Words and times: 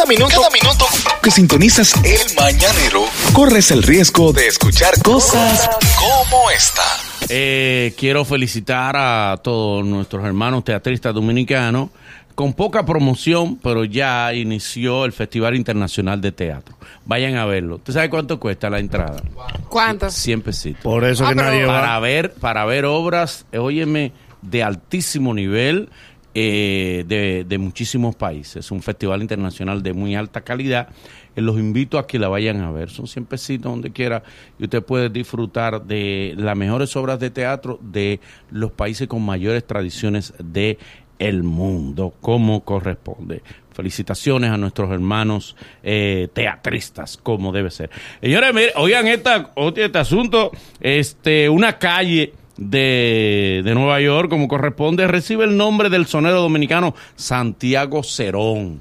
Cada 0.00 0.08
minuto, 0.08 0.34
cada 0.34 0.48
minuto 0.48 0.86
que 1.22 1.30
sintonizas 1.30 1.92
el 2.02 2.34
mañanero, 2.34 3.04
corres 3.34 3.70
el 3.70 3.82
riesgo 3.82 4.32
de 4.32 4.46
escuchar 4.46 4.94
cosas 5.02 5.68
como 5.98 6.50
esta. 6.50 6.80
Eh, 7.28 7.92
quiero 7.98 8.24
felicitar 8.24 8.96
a 8.96 9.38
todos 9.42 9.84
nuestros 9.84 10.24
hermanos 10.24 10.64
teatristas 10.64 11.12
dominicanos. 11.12 11.90
Con 12.34 12.54
poca 12.54 12.86
promoción, 12.86 13.56
pero 13.56 13.84
ya 13.84 14.32
inició 14.32 15.04
el 15.04 15.12
Festival 15.12 15.54
Internacional 15.54 16.18
de 16.22 16.32
Teatro. 16.32 16.74
Vayan 17.04 17.36
a 17.36 17.44
verlo. 17.44 17.76
¿Usted 17.76 17.92
sabe 17.92 18.08
cuánto 18.08 18.40
cuesta 18.40 18.70
la 18.70 18.78
entrada? 18.78 19.20
¿Cuánto? 19.68 20.10
100 20.10 20.40
pesitos. 20.40 20.80
Por 20.82 21.04
eso 21.04 21.26
Ah, 21.26 21.30
que 21.30 21.34
nadie 21.34 21.66
va. 21.66 21.78
Para 21.82 21.98
ver, 22.00 22.32
para 22.32 22.64
ver 22.64 22.86
obras, 22.86 23.44
eh, 23.52 23.58
óyeme, 23.58 24.12
de 24.40 24.62
altísimo 24.62 25.34
nivel 25.34 25.90
eh, 26.34 27.04
de, 27.06 27.44
de 27.44 27.58
muchísimos 27.58 28.14
países. 28.14 28.56
Es 28.56 28.70
un 28.70 28.82
festival 28.82 29.20
internacional 29.22 29.82
de 29.82 29.92
muy 29.92 30.14
alta 30.14 30.42
calidad. 30.42 30.88
Eh, 31.34 31.40
los 31.40 31.58
invito 31.58 31.98
a 31.98 32.06
que 32.06 32.18
la 32.18 32.28
vayan 32.28 32.60
a 32.60 32.70
ver. 32.70 32.90
Son 32.90 33.06
100 33.06 33.26
pesitos 33.26 33.70
donde 33.70 33.90
quiera 33.90 34.22
y 34.58 34.64
usted 34.64 34.82
puede 34.82 35.08
disfrutar 35.08 35.84
de 35.84 36.34
las 36.36 36.56
mejores 36.56 36.94
obras 36.96 37.18
de 37.18 37.30
teatro 37.30 37.78
de 37.82 38.20
los 38.50 38.72
países 38.72 39.08
con 39.08 39.22
mayores 39.22 39.66
tradiciones 39.66 40.34
de 40.38 40.78
el 41.18 41.42
mundo, 41.42 42.14
como 42.20 42.64
corresponde. 42.64 43.42
Felicitaciones 43.72 44.50
a 44.50 44.56
nuestros 44.56 44.90
hermanos 44.90 45.54
eh, 45.82 46.28
teatristas, 46.32 47.16
como 47.16 47.52
debe 47.52 47.70
ser. 47.70 47.90
Señores, 48.20 48.54
mire, 48.54 48.72
oigan 48.76 49.06
esta, 49.06 49.52
este 49.76 49.98
asunto, 49.98 50.50
este, 50.80 51.48
una 51.48 51.78
calle 51.78 52.32
de, 52.60 53.62
de 53.64 53.74
Nueva 53.74 54.00
York, 54.00 54.28
como 54.28 54.46
corresponde, 54.46 55.08
recibe 55.08 55.44
el 55.44 55.56
nombre 55.56 55.90
del 55.90 56.06
sonero 56.06 56.40
dominicano 56.40 56.94
Santiago 57.16 58.04
Cerón. 58.04 58.80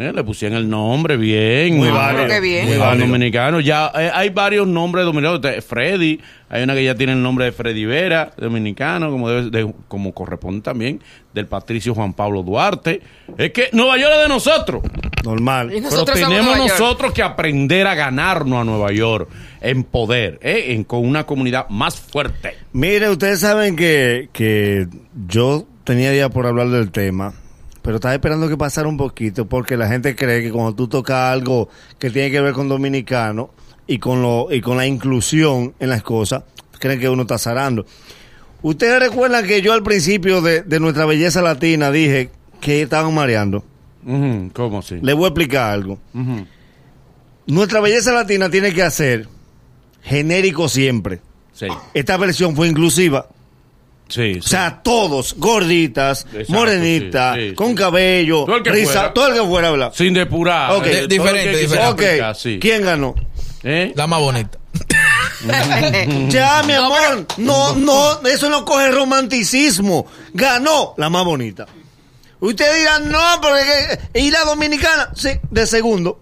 Eh, 0.00 0.12
le 0.14 0.22
pusieron 0.22 0.56
el 0.58 0.70
nombre 0.70 1.16
bien. 1.16 1.76
Muy 1.76 1.88
válido. 1.90 2.40
bien. 2.40 2.66
muy 2.68 2.76
válido. 2.76 3.06
dominicano. 3.08 3.58
Ya 3.58 3.90
eh, 3.96 4.10
hay 4.14 4.28
varios 4.28 4.64
nombres 4.68 5.04
dominicanos. 5.04 5.64
Freddy, 5.64 6.20
hay 6.48 6.62
una 6.62 6.74
que 6.74 6.84
ya 6.84 6.94
tiene 6.94 7.14
el 7.14 7.22
nombre 7.22 7.46
de 7.46 7.52
Freddy 7.52 7.84
Vera, 7.84 8.30
dominicano, 8.36 9.10
como 9.10 9.28
debe, 9.28 9.50
de- 9.50 9.74
como 9.88 10.12
corresponde 10.14 10.60
también, 10.62 11.00
del 11.34 11.46
Patricio 11.46 11.96
Juan 11.96 12.12
Pablo 12.12 12.44
Duarte. 12.44 13.00
Es 13.36 13.50
que 13.50 13.70
Nueva 13.72 13.98
York 13.98 14.12
es 14.18 14.22
de 14.22 14.28
nosotros. 14.28 14.82
Normal. 15.24 15.70
Pero 15.72 16.04
tenemos 16.04 16.56
nosotros 16.58 17.12
que 17.12 17.22
aprender 17.24 17.88
a 17.88 17.96
ganarnos 17.96 18.60
a 18.60 18.64
Nueva 18.64 18.92
York 18.92 19.28
en 19.60 19.82
poder, 19.82 20.38
¿eh? 20.42 20.66
en, 20.68 20.84
con 20.84 21.04
una 21.04 21.26
comunidad 21.26 21.68
más 21.70 21.96
fuerte. 21.98 22.54
Mire, 22.72 23.10
ustedes 23.10 23.40
saben 23.40 23.74
que, 23.74 24.28
que 24.32 24.86
yo 25.26 25.66
tenía 25.82 26.12
día 26.12 26.28
por 26.28 26.46
hablar 26.46 26.68
del 26.68 26.92
tema, 26.92 27.34
pero 27.88 27.96
estaba 27.96 28.12
esperando 28.12 28.50
que 28.50 28.56
pasara 28.58 28.86
un 28.86 28.98
poquito 28.98 29.48
porque 29.48 29.74
la 29.74 29.88
gente 29.88 30.14
cree 30.14 30.42
que 30.42 30.50
cuando 30.50 30.74
tú 30.74 30.88
tocas 30.88 31.32
algo 31.32 31.70
que 31.98 32.10
tiene 32.10 32.30
que 32.30 32.38
ver 32.42 32.52
con 32.52 32.68
dominicano 32.68 33.48
y 33.86 33.98
con 33.98 34.20
lo 34.20 34.48
y 34.52 34.60
con 34.60 34.76
la 34.76 34.86
inclusión 34.86 35.72
en 35.80 35.88
las 35.88 36.02
cosas, 36.02 36.42
creen 36.78 37.00
que 37.00 37.08
uno 37.08 37.22
está 37.22 37.38
zarando. 37.38 37.86
Ustedes 38.60 39.00
recuerdan 39.00 39.46
que 39.46 39.62
yo 39.62 39.72
al 39.72 39.82
principio 39.82 40.42
de, 40.42 40.60
de 40.60 40.80
nuestra 40.80 41.06
belleza 41.06 41.40
latina 41.40 41.90
dije 41.90 42.28
que 42.60 42.82
estaban 42.82 43.14
mareando. 43.14 43.64
¿Cómo 44.52 44.80
así? 44.80 44.98
Les 45.00 45.14
voy 45.14 45.24
a 45.24 45.28
explicar 45.28 45.72
algo. 45.72 45.98
Nuestra 47.46 47.80
belleza 47.80 48.12
latina 48.12 48.50
tiene 48.50 48.74
que 48.74 48.82
hacer 48.82 49.28
genérico 50.02 50.68
siempre. 50.68 51.20
Sí, 51.54 51.68
Esta 51.94 52.18
versión 52.18 52.54
fue 52.54 52.68
inclusiva. 52.68 53.28
Sí, 54.08 54.34
sí. 54.34 54.38
O 54.40 54.42
sea, 54.42 54.80
todos, 54.82 55.34
gorditas, 55.36 56.26
Exacto, 56.32 56.52
morenitas, 56.52 57.36
sí, 57.36 57.48
sí, 57.50 57.54
con 57.54 57.68
sí. 57.68 57.74
cabello, 57.74 58.44
Todo 58.44 58.56
el 58.56 58.62
que 58.62 58.70
risa, 58.70 58.92
fuera. 58.92 59.14
todo 59.14 59.26
el 59.28 59.34
que 59.34 59.46
fuera, 59.46 59.70
¿verdad? 59.70 59.92
Sin 59.94 60.14
depurar. 60.14 60.72
Ok. 60.72 60.86
eh, 60.86 60.90
De- 60.90 61.06
diferente, 61.08 61.78
aplicar, 61.82 62.34
sí. 62.36 62.58
¿quién 62.60 62.82
ganó? 62.84 63.14
¿Eh? 63.62 63.92
La 63.96 64.06
más 64.06 64.20
bonita. 64.20 64.58
Ya, 66.28 66.62
mi 66.66 66.72
amor, 66.72 67.26
no, 67.38 67.74
no, 67.76 68.20
eso 68.26 68.48
no 68.50 68.64
coge 68.64 68.90
romanticismo. 68.90 70.06
Ganó 70.34 70.94
la 70.96 71.08
más 71.10 71.24
bonita. 71.24 71.66
Ustedes 72.40 72.78
dirán, 72.78 73.10
no, 73.10 73.18
porque 73.40 73.98
y 74.14 74.30
la 74.30 74.44
dominicana, 74.44 75.10
sí, 75.14 75.30
de 75.50 75.66
segundo. 75.66 76.20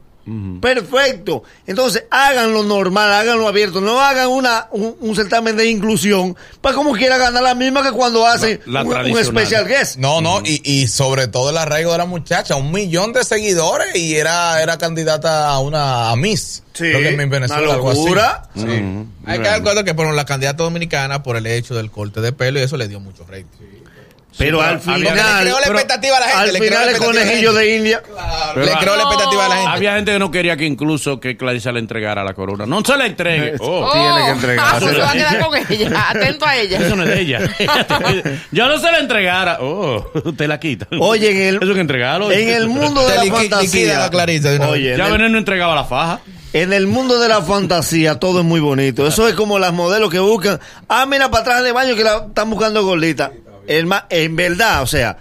Perfecto. 0.60 1.44
Entonces, 1.66 2.04
háganlo 2.10 2.62
normal, 2.64 3.12
háganlo 3.12 3.46
abierto. 3.46 3.80
No 3.80 4.00
hagan 4.00 4.28
una, 4.28 4.66
un, 4.72 4.96
un 5.00 5.14
certamen 5.14 5.56
de 5.56 5.68
inclusión 5.70 6.36
para 6.60 6.74
como 6.74 6.92
quiera 6.94 7.16
ganar 7.18 7.42
la 7.42 7.54
misma 7.54 7.82
que 7.82 7.92
cuando 7.92 8.26
hacen 8.26 8.60
la 8.66 8.80
un, 8.82 8.88
un 8.88 8.92
tradicional. 8.94 9.24
special 9.46 9.66
guest. 9.68 9.96
No, 9.98 10.20
no, 10.20 10.40
y, 10.44 10.60
y 10.64 10.88
sobre 10.88 11.28
todo 11.28 11.50
el 11.50 11.56
arraigo 11.58 11.92
de 11.92 11.98
la 11.98 12.06
muchacha, 12.06 12.56
un 12.56 12.72
millón 12.72 13.12
de 13.12 13.24
seguidores 13.24 13.94
y 13.94 14.16
era, 14.16 14.60
era 14.62 14.78
candidata 14.78 15.48
a 15.48 15.60
una 15.60 16.10
a 16.10 16.16
Miss. 16.16 16.62
Sí, 16.72 16.84
Creo 16.90 17.00
que 17.00 17.08
en 17.22 17.30
Venezuela, 17.30 17.62
una 17.62 17.74
algo 17.74 17.90
así. 17.90 18.00
locura. 18.00 18.48
Sí. 18.54 18.62
Ujú. 18.64 19.06
Hay 19.26 19.38
que 19.38 19.48
dar 19.48 19.62
cuenta 19.62 19.84
que 19.84 19.94
por 19.94 20.12
la 20.12 20.24
candidata 20.24 20.62
dominicana, 20.64 21.22
por 21.22 21.36
el 21.36 21.46
hecho 21.46 21.74
del 21.74 21.90
corte 21.90 22.20
de 22.20 22.32
pelo, 22.32 22.58
y 22.58 22.62
eso 22.64 22.76
le 22.76 22.88
dio 22.88 23.00
mucho 23.00 23.24
rating. 23.28 23.44
Pero 24.38 24.60
al 24.60 24.80
final, 24.80 25.00
le 25.02 25.08
creó 25.10 25.60
la 25.60 25.66
expectativa 25.66 26.16
a 26.16 26.20
la 26.20 26.26
gente, 26.26 26.40
al 26.40 26.52
le 26.52 26.58
creó 26.58 26.70
final 26.80 26.88
el 26.90 26.98
conejillo 26.98 27.52
de 27.54 27.76
India. 27.76 28.02
Le 28.54 28.70
creó 28.72 28.96
la 28.96 29.02
expectativa 29.02 29.46
a 29.46 29.48
la 29.48 29.56
gente. 29.56 29.70
Había 29.70 29.94
gente 29.96 30.12
que 30.12 30.18
no 30.18 30.30
quería 30.30 30.56
que 30.56 30.64
incluso 30.64 31.18
que 31.20 31.36
Clarissa 31.36 31.72
le 31.72 31.80
entregara 31.80 32.22
la 32.24 32.34
corona. 32.34 32.66
No 32.66 32.84
se 32.84 32.96
la 32.96 33.06
entregue. 33.06 33.54
Oh. 33.68 33.90
Tiene 33.92 34.24
que 34.26 34.30
entregársela. 34.32 34.90
Ah, 34.90 34.94
se 34.94 34.98
va 35.00 35.10
a 35.10 35.12
quedar 35.12 35.46
con 35.46 35.56
ella. 35.72 36.06
Atento 36.10 36.46
a 36.46 36.56
ella. 36.56 36.78
Eso 36.78 36.96
no 36.96 37.02
es 37.04 37.08
de 37.08 37.20
ella. 37.20 37.40
Yo 38.52 38.68
no 38.68 38.78
se 38.78 38.92
la 38.92 38.98
entregara. 38.98 39.58
Oh, 39.60 40.06
usted 40.24 40.46
la 40.46 40.60
quita. 40.60 40.86
Oye, 41.00 41.30
en 41.30 41.54
el- 41.56 41.62
Eso 41.62 41.74
que 41.74 41.80
entregarlo. 41.80 42.30
En 42.30 42.48
el 42.48 42.68
mundo 42.68 43.06
de 43.06 43.12
Te 43.18 43.26
la 43.26 43.34
fantasía. 43.34 44.10
Oye, 44.68 44.96
Ya 44.96 45.08
Veneno 45.08 45.38
entregaba 45.38 45.74
la 45.74 45.84
faja. 45.84 46.20
en 46.52 46.72
el 46.72 46.86
mundo 46.86 47.18
de 47.18 47.28
la 47.28 47.42
fantasía 47.42 48.18
todo 48.18 48.40
es 48.40 48.44
muy 48.44 48.60
bonito. 48.60 49.06
Eso 49.06 49.26
es 49.28 49.34
como 49.34 49.58
las 49.58 49.72
modelos 49.72 50.10
que 50.10 50.18
buscan. 50.18 50.60
Ah, 50.88 51.06
mira, 51.06 51.30
para 51.30 51.42
atrás 51.42 51.62
de 51.64 51.72
baño 51.72 51.94
que 51.96 52.04
la 52.04 52.26
están 52.28 52.50
buscando 52.50 52.84
gordita. 52.84 53.32
En 53.66 54.36
verdad, 54.36 54.82
o 54.82 54.86
sea, 54.86 55.18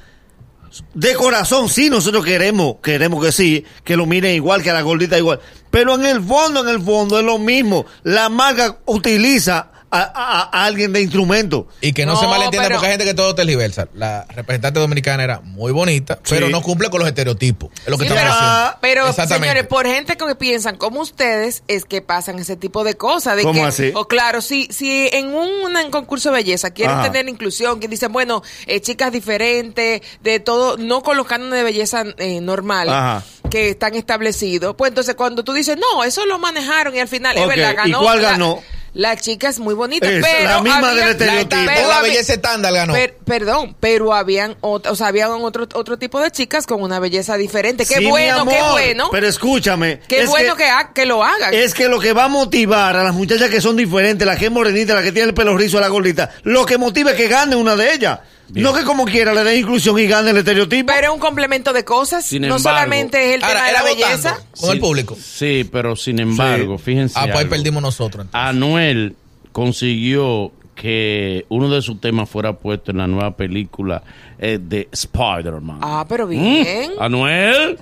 de 0.94 1.14
corazón 1.14 1.70
sí 1.70 1.90
nosotros 1.90 2.26
queremos, 2.26 2.78
queremos 2.82 3.24
que 3.24 3.32
sí, 3.32 3.66
que 3.84 3.98
lo 3.98 4.06
miren 4.06 4.36
igual, 4.36 4.62
que 4.62 4.70
a 4.70 4.74
la 4.74 4.82
gordita 4.82 5.18
igual. 5.18 5.40
Pero 5.72 5.96
en 5.96 6.06
el 6.06 6.24
fondo, 6.24 6.62
en 6.62 6.70
el 6.70 6.82
fondo 6.82 7.20
es 7.20 7.26
lo 7.26 7.38
mismo. 7.38 7.86
La 8.04 8.30
marca 8.30 8.80
utiliza 8.86 9.72
a, 10.02 10.12
a- 10.16 10.50
a 10.62 10.66
alguien 10.66 10.94
de 10.94 11.02
instrumento. 11.02 11.68
Y 11.82 11.94
que 11.94 12.06
no, 12.06 12.14
No, 12.14 12.20
se 12.20 12.28
malentienda 12.28 12.68
pero- 12.68 12.76
porque 12.80 12.88
hay 12.88 12.94
gente 12.94 13.06
que 13.06 13.14
todo 13.14 13.36
tergiversa. 13.36 13.88
La 13.94 14.26
representante 14.30 14.80
dominicana 14.80 15.24
era 15.24 15.40
muy 15.42 15.72
bonita, 15.72 16.20
pero 16.30 16.50
no 16.50 16.62
cumple 16.62 16.90
con 16.90 17.00
los 17.00 17.08
estereotipos. 17.08 17.70
Es 17.84 17.88
lo 17.90 17.98
que 17.98 18.06
Sí, 18.08 18.14
estamos 18.14 18.36
pero, 18.36 18.46
diciendo. 18.46 18.78
pero, 18.82 19.08
Exactamente. 19.10 19.48
señores, 19.48 19.68
por 19.68 19.86
gente 19.88 20.18
que 20.18 20.36
piensan 20.36 20.78
como 20.78 21.02
ustedes, 21.02 21.64
es 21.68 21.86
que 21.86 22.02
pasan 22.02 22.40
ese 22.40 22.56
tipo 22.56 22.84
de 22.84 22.96
cosas. 22.96 23.36
De 23.38 23.44
¿Cómo 23.44 23.62
que, 23.62 23.68
así? 23.68 23.92
O 23.96 24.08
claro, 24.08 24.42
si, 24.42 24.68
si 24.72 25.08
en 25.12 25.34
un, 25.34 25.76
en 25.78 25.92
concurso 25.92 26.30
de 26.30 26.36
belleza 26.38 26.72
quieren 26.72 26.96
Ajá. 26.98 27.12
tener 27.12 27.30
inclusión, 27.30 27.80
que 27.80 27.88
dicen, 27.88 28.12
bueno, 28.12 28.42
eh, 28.68 28.82
chicas 28.82 29.12
diferentes, 29.12 30.02
de 30.22 30.40
todo, 30.40 30.78
no 30.78 31.04
con 31.04 31.18
los 31.18 31.28
cánones 31.28 31.54
de 31.54 31.64
belleza 31.64 32.04
eh, 32.18 32.42
normal 32.42 32.90
Ajá. 32.90 33.24
que 33.50 33.70
están 33.70 33.96
establecidos, 33.96 34.76
pues 34.78 34.90
entonces 34.90 35.16
cuando 35.16 35.44
tú 35.44 35.54
dices, 35.54 35.78
no, 35.78 36.04
eso 36.04 36.26
lo 36.26 36.40
manejaron 36.40 36.96
y 36.96 37.00
al 37.00 37.08
final, 37.08 37.38
es 37.38 37.48
verdad, 37.48 37.72
¿y 37.86 37.92
ganó. 37.92 38.00
cuál 38.02 38.22
la- 38.22 38.32
ganó? 38.32 38.62
La, 38.96 39.16
chica 39.18 39.50
es 39.50 39.60
muy 39.60 39.74
bonita, 39.76 40.10
Es 40.10 40.24
pero. 40.26 40.50
la 40.50 40.62
misma 40.62 40.90
del 40.90 41.00
había- 41.02 41.12
estereotipo. 41.12 41.62
La, 41.64 41.74
pero 41.76 41.88
la 41.90 42.02
belleza 42.02 42.34
estándar 42.34 42.74
ganó. 42.74 42.94
Per- 42.94 43.16
perdón, 43.26 43.76
pero 43.80 44.14
habían 44.14 44.56
ot- 44.62 44.88
o 44.90 44.96
sea, 44.96 45.08
habían 45.08 45.30
otro 45.32 45.68
otro 45.74 45.98
tipo 46.00 46.20
de 46.20 46.32
chicas 46.32 46.66
con 46.66 46.82
una 46.82 47.00
belleza 47.00 47.38
diferente. 47.38 47.86
Qué 47.86 47.96
Sí, 47.96 48.00
mi 48.06 48.10
bueno, 48.10 48.46
qué 48.46 48.62
bueno. 48.72 49.10
Pero 49.12 49.28
escúchame. 49.28 50.00
qué 50.08 50.22
es 50.22 50.30
bueno 50.30 50.56
que, 50.56 50.66
ha- 50.66 50.92
que 50.94 51.06
lo 51.06 51.24
hagan. 51.24 51.54
Es 51.54 51.74
que 51.74 51.88
lo 51.90 52.00
que 52.00 52.14
va 52.14 52.24
a 52.26 52.28
motivar 52.30 52.96
a 52.96 53.04
las 53.04 53.14
muchachas 53.14 53.50
que 53.50 53.62
son 53.62 53.76
diferentes, 53.76 54.26
la 54.26 54.38
que 54.38 54.46
es 54.46 54.52
morenita, 54.52 54.96
la 54.96 55.04
que 55.04 55.12
tiene 55.12 55.28
el 55.30 55.34
pelo 55.36 55.56
rizo, 55.58 55.80
la 55.80 55.88
gordita, 55.90 56.32
lo 56.44 56.66
que 56.66 56.78
motiva 56.78 57.12
es 57.12 57.18
que 57.18 57.28
gane 57.28 57.56
una 57.56 57.76
de 57.76 57.94
ellas. 57.94 58.20
No 58.54 58.74
que 58.74 58.84
como 58.84 59.06
quiera 59.06 59.34
le 59.34 59.44
den 59.44 59.60
inclusión 59.60 59.98
y 60.00 60.06
gane 60.06 60.30
el 60.32 60.38
estereotipo. 60.38 60.92
pero 60.94 61.08
es 61.08 61.14
un 61.14 61.20
complemento 61.20 61.74
de 61.74 61.84
cosas, 61.84 62.26
Sin 62.26 62.42
no 62.44 62.48
embargo- 62.56 62.64
solamente 62.64 63.30
es 63.30 63.34
el 63.36 63.40
tema 63.42 63.52
Ahora, 63.54 63.66
de 63.66 63.72
la 63.74 63.84
belleza. 63.84 64.30
votando 64.32 64.62
con 64.62 64.70
el 64.72 64.80
público. 64.80 65.18
Sí, 65.22 65.68
pero 65.72 65.96
sin 65.96 66.20
embargo, 66.20 66.78
fíjense. 66.78 67.16
Ah, 67.18 67.24
pues 67.26 67.38
ahí 67.38 67.46
perdimos 67.46 67.82
nosotros. 67.82 68.26
entonces. 68.26 68.50
Anuel 68.50 69.16
consiguió 69.52 70.52
que 70.76 71.46
uno 71.50 71.70
de 71.70 71.82
sus 71.82 72.00
temas 72.02 72.30
fuera 72.30 72.54
puesto 72.54 72.92
en 72.92 72.98
la 72.98 73.08
nueva 73.08 73.36
película 73.36 74.04
eh, 74.38 74.60
de 74.62 74.90
Spider-Man. 74.92 75.80
Ah, 75.82 76.06
pero 76.08 76.28
bien. 76.28 76.92
¿Mm? 76.98 77.02
Anuel, 77.02 77.80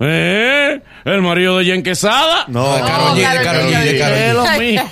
¿eh? 0.00 0.80
El 1.04 1.20
marido 1.20 1.58
de 1.58 1.66
Jen 1.66 1.82
Quesada. 1.82 2.44
no, 2.48 2.74
de 2.76 2.80
Karol 2.80 3.12
G, 3.12 3.16
de 3.16 3.44
Karol 3.44 3.62
G, 3.70 3.78
de 3.84 3.98
Karol 3.98 4.16
Es 4.18 4.30
G. 4.30 4.34
lo 4.34 4.44
mismo. 4.60 4.90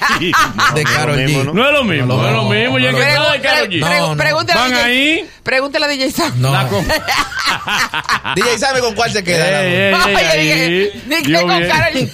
De 0.75 0.85
Karol 0.85 1.17
lo 1.17 1.23
mismo, 1.23 1.43
G. 1.43 1.55
¿no? 1.55 1.67
Es 1.67 1.73
lo 1.73 1.85
mismo, 1.85 2.07
no, 2.07 2.27
es 2.29 2.33
lo 2.35 2.43
mismo. 2.45 2.79
Jen 2.79 2.95
Quesada 2.97 3.33
de 3.33 3.41
Karol 3.41 3.69
G. 3.69 4.17
Pregúntale 4.17 4.61
¿Van 4.61 4.71
DJ 4.71 4.83
ahí? 4.85 5.29
Pregúntale 5.43 5.85
a 5.87 5.89
DJ 5.89 6.11
Sam. 6.11 6.33
No. 6.37 6.53
DJ 8.37 8.59
sabe 8.59 8.81
con 8.81 8.95
cuál 8.95 9.11
se 9.13 9.25
queda. 9.29 9.63
Ey, 9.65 9.75
ey, 9.75 9.95
Oye, 9.95 10.93
dije, 11.07 11.41
con 11.41 11.49
bien. 11.59 11.69
Karol 11.69 11.93
G. 11.95 12.11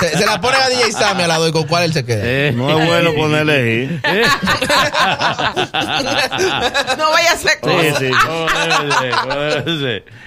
Se, 0.00 0.18
se 0.18 0.26
la 0.26 0.40
pone 0.40 0.56
a 0.56 0.68
DJ 0.68 0.92
Sammy 0.92 1.22
al 1.22 1.28
lado 1.28 1.48
y 1.48 1.52
con 1.52 1.64
cuál 1.68 1.84
él 1.84 1.92
se 1.92 2.04
queda. 2.04 2.20
Eh, 2.24 2.52
No 2.54 2.78
es 2.80 2.86
bueno 2.86 3.14
ponerle 3.14 3.52
ahí. 3.54 4.00
no 6.98 7.10
vaya 7.10 7.32
a 7.32 7.36
ser. 7.36 7.60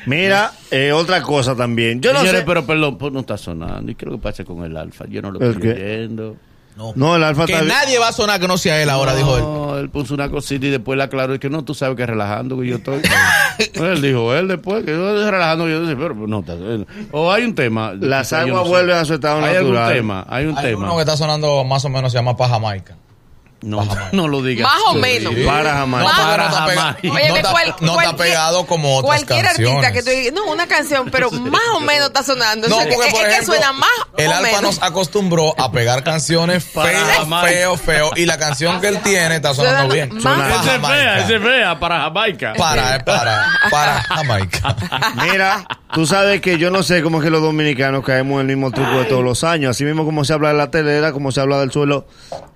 Mira, 0.06 0.52
eh, 0.72 0.92
otra 0.92 1.22
cosa 1.22 1.56
también. 1.56 1.83
También. 1.84 2.02
Yo 2.02 2.14
no 2.14 2.20
Señores, 2.20 2.42
sé. 2.42 2.46
pero 2.48 2.66
perdón, 2.66 2.98
pues 2.98 3.12
no 3.14 3.20
está 3.22 3.38
sonando. 3.38 3.92
¿Y 3.92 3.96
qué 3.96 4.06
es 4.06 4.12
lo 4.12 4.18
que 4.18 4.24
pasa 4.24 4.44
con 4.44 4.64
el 4.64 4.76
alfa? 4.78 5.06
Yo 5.10 5.22
no 5.22 5.32
lo 5.32 5.40
¿El 5.40 5.52
estoy 5.54 5.62
qué? 5.74 5.84
oyendo. 5.84 6.36
No, 6.96 7.16
el 7.16 7.24
alfa 7.24 7.46
Que 7.46 7.52
está 7.54 7.64
bien. 7.66 7.76
nadie 7.76 8.00
va 8.00 8.08
a 8.08 8.14
sonar 8.14 8.40
que 8.40 8.48
no 8.48 8.58
sea 8.58 8.82
él 8.82 8.90
ahora, 8.90 9.16
dijo 9.16 9.38
él. 9.38 9.44
No, 9.44 9.78
él 9.78 9.90
puso 9.92 10.16
una 10.16 10.30
cosita 10.30 10.66
y 10.66 10.72
después 10.72 10.98
la 10.98 11.04
aclaró. 11.04 11.36
Y 11.36 11.40
que 11.40 11.48
no, 11.48 11.64
tú 11.64 11.76
sabes 11.76 11.96
que 11.96 12.04
relajando 12.06 12.60
que 12.60 12.66
yo 12.68 12.78
estoy. 12.78 13.00
él 13.76 14.02
dijo, 14.02 14.34
él 14.34 14.48
después, 14.48 14.84
que 14.84 14.90
yo 14.92 15.10
estoy 15.16 15.30
relajando. 15.30 15.70
Yo 15.70 15.82
dije, 15.82 15.96
pero 15.96 16.16
no, 16.16 16.40
está- 16.40 16.58
o 17.12 17.32
hay 17.32 17.44
un 17.44 17.54
tema. 17.54 17.94
Las 18.00 18.32
no 18.32 18.38
aguas 18.40 18.64
sé. 18.64 18.70
vuelven 18.70 18.96
a 18.98 19.06
su 19.06 19.14
estado 19.14 19.36
Hay 19.46 19.54
natural. 19.54 19.78
algún 19.78 19.94
tema, 19.96 20.26
hay 20.28 20.46
un 20.48 20.58
Hay 20.58 20.66
tema. 20.66 20.86
uno 20.86 20.96
que 20.96 21.02
está 21.02 21.16
sonando 21.16 21.64
más 21.64 21.86
o 21.86 21.90
menos, 21.90 22.12
se 22.12 22.18
llama 22.18 22.36
Paja 22.36 22.54
Jamaica. 22.56 22.96
No, 23.64 23.88
no 24.12 24.28
lo 24.28 24.42
digas. 24.42 24.68
Más 24.70 24.82
o 24.90 24.94
Sí. 24.94 25.00
menos. 25.00 25.34
Para 25.46 25.74
jamás. 25.74 26.04
No, 26.04 26.10
pero 26.10 26.38
no 26.38 26.44
está 26.44 26.50
Jamás. 26.60 26.66
pegado, 26.96 27.16
Oye, 27.16 27.28
no 27.30 27.34
que 27.34 27.40
está- 27.40 27.52
cual- 27.52 27.66
no 27.68 27.74
está 27.74 27.94
cualquier- 27.94 28.28
pegado 28.28 28.66
como 28.68 28.98
otras 28.98 29.06
Cualquier 29.24 29.46
canciones. 29.46 29.76
artista 29.86 29.92
que 29.94 30.04
tú 30.04 30.10
digas, 30.10 30.34
no, 30.34 30.52
una 30.52 30.68
canción, 30.68 31.10
pero 31.12 31.32
más 31.32 31.62
o 31.76 31.80
menos 31.80 32.08
está 32.08 32.24
sonando. 32.24 32.68
No, 32.68 32.76
O 32.76 32.80
sea, 32.80 32.90
que- 32.90 32.96
porque 32.96 33.08
es, 33.10 33.14
por 33.14 33.22
es 33.24 33.28
que 33.28 33.34
ejemplo, 33.36 33.54
suena 33.56 33.74
más 33.74 33.90
el 34.18 34.28
o 34.28 34.32
Alfa 34.32 34.42
menos. 34.44 34.62
nos 34.62 34.82
acostumbró 34.84 35.56
a 35.58 35.72
pegar 35.72 36.04
canciones 36.04 36.64
Para 36.74 36.90
feo, 36.90 37.42
feo, 37.48 37.78
feo. 37.78 38.12
Y 38.16 38.26
la 38.26 38.38
canción 38.38 38.82
que 38.82 38.88
él 38.90 39.00
tiene 39.02 39.36
está 39.36 39.54
sonando 39.54 39.94
Suena 39.94 39.94
bien. 39.94 40.24
más- 40.24 40.66
es 40.68 40.82
fea, 40.88 41.20
es 41.20 41.42
fea 41.42 41.80
para 41.80 42.02
Jamaica. 42.02 42.54
Para, 42.58 43.04
para, 43.06 43.48
para 43.72 44.02
Jamaica. 44.04 44.76
Mira, 45.16 45.66
tú 45.94 46.06
sabes 46.06 46.42
que 46.42 46.58
yo 46.58 46.72
no 46.72 46.84
sé 46.84 47.02
cómo 47.02 47.20
es 47.20 47.24
que 47.24 47.30
los 47.30 47.42
dominicanos 47.42 48.04
caemos 48.04 48.36
en 48.36 48.50
el 48.50 48.58
mismo 48.58 48.72
truco 48.72 49.00
de 49.00 49.06
todos 49.06 49.24
los 49.24 49.44
años. 49.44 49.72
Así 49.72 49.84
mismo 49.86 50.06
como 50.06 50.26
se 50.26 50.34
habla 50.34 50.50
de 50.50 50.56
la 50.56 50.72
telera, 50.72 51.12
como 51.12 51.32
se 51.32 51.42
habla 51.42 51.60
del 51.60 51.72
suelo, 51.72 52.06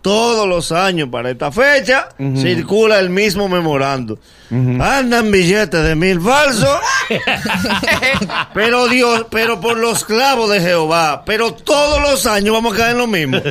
todos 0.02 0.48
los 0.48 0.72
años 0.72 1.10
para 1.12 1.30
esta 1.30 1.52
fecha 1.52 2.10
circula 2.36 3.00
el 3.00 3.10
mismo 3.10 3.50
memorando. 3.50 4.20
Andan 4.50 5.30
billetes 5.30 5.84
de 5.84 5.96
mil 5.96 6.22
falsos, 6.22 6.80
pero 8.54 8.88
Dios, 8.88 9.26
pero 9.30 9.60
por 9.60 9.78
los 9.78 10.06
clavos 10.06 10.50
de 10.50 10.62
Jehová, 10.62 11.24
pero 11.26 11.54
todos 11.54 12.02
los 12.02 12.26
años 12.26 12.54
vamos 12.54 12.74
a 12.74 12.78
caer 12.78 12.92
en 12.92 12.98
lo 12.98 13.08
mismo. 13.08 13.42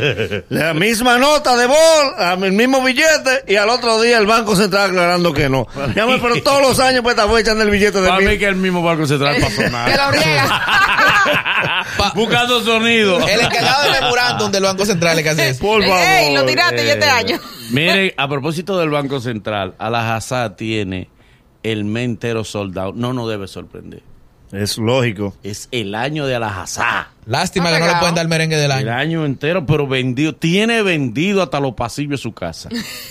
La 0.49 0.73
misma 0.73 1.19
nota 1.19 1.55
de 1.57 1.67
bol, 1.67 2.45
el 2.45 2.53
mismo 2.53 2.83
billete 2.83 3.45
y 3.47 3.57
al 3.57 3.69
otro 3.69 4.01
día 4.01 4.17
el 4.17 4.27
Banco 4.27 4.57
Central 4.57 4.91
aclarando 4.91 5.35
que 5.35 5.51
no. 5.51 5.67
Pero 5.95 6.43
todos 6.43 6.63
los 6.63 6.81
años 6.81 7.03
pues 7.03 7.17
esta 7.17 7.29
fecha 7.31 7.51
anda 7.53 7.65
el 7.65 7.71
billete 7.71 8.01
de 8.01 8.09
Para 8.09 8.21
mil 8.21 8.31
mí 8.31 8.39
que 8.39 8.47
el 8.47 8.57
mismo 8.57 8.83
banco 8.83 9.07
central 9.07 9.37
para 9.41 9.55
sonar. 9.85 9.91
Que 9.91 9.97
lo 9.97 10.11
riega. 10.23 11.85
Buscando 12.15 12.61
sonido. 12.63 13.27
El 13.27 13.41
encargado 13.41 13.85
de 13.93 14.01
memorándum 14.01 14.51
del 14.51 14.63
Banco 14.65 14.85
Central 14.85 15.19
es 15.19 15.25
que 15.25 15.31
hace 15.31 15.49
eso. 15.51 15.61
Por 15.61 15.83
favor. 15.83 15.99
Ey, 16.01 16.35
lo 16.35 16.45
tiraste 16.45 16.85
yo 16.87 16.93
este 16.93 17.07
Eh, 17.07 17.11
año. 17.11 17.41
Mire, 17.71 18.15
a 18.19 18.29
propósito 18.29 18.79
del 18.79 18.91
Banco 18.91 19.21
Central, 19.21 19.75
Alajazá 19.79 20.57
tiene 20.57 21.09
el 21.63 21.85
mes 21.85 22.05
entero 22.05 22.45
soldado. 22.45 22.93
No 22.95 23.13
nos 23.13 23.29
debe 23.29 23.49
sorprender. 23.49 24.03
Es 24.53 24.79
lógico. 24.79 25.35
Es 25.43 25.69
el 25.73 25.95
año 25.95 26.25
de 26.27 26.37
Alajazá. 26.37 27.09
Lástima 27.27 27.73
que 27.73 27.81
no 27.81 27.87
le 27.89 27.95
pueden 27.97 28.15
dar 28.15 28.29
merengue 28.29 28.55
del 28.57 28.67
El 28.71 28.89
año. 28.89 28.93
año 28.93 29.27
entero, 29.27 29.67
pero 29.67 29.89
vendido. 29.89 30.33
Tiene 30.37 30.83
vendido 30.83 31.43
hasta 31.43 31.59
los 31.59 31.75
pasillos 31.75 32.13
de 32.13 32.17
su 32.19 32.33
casa. 32.33 32.69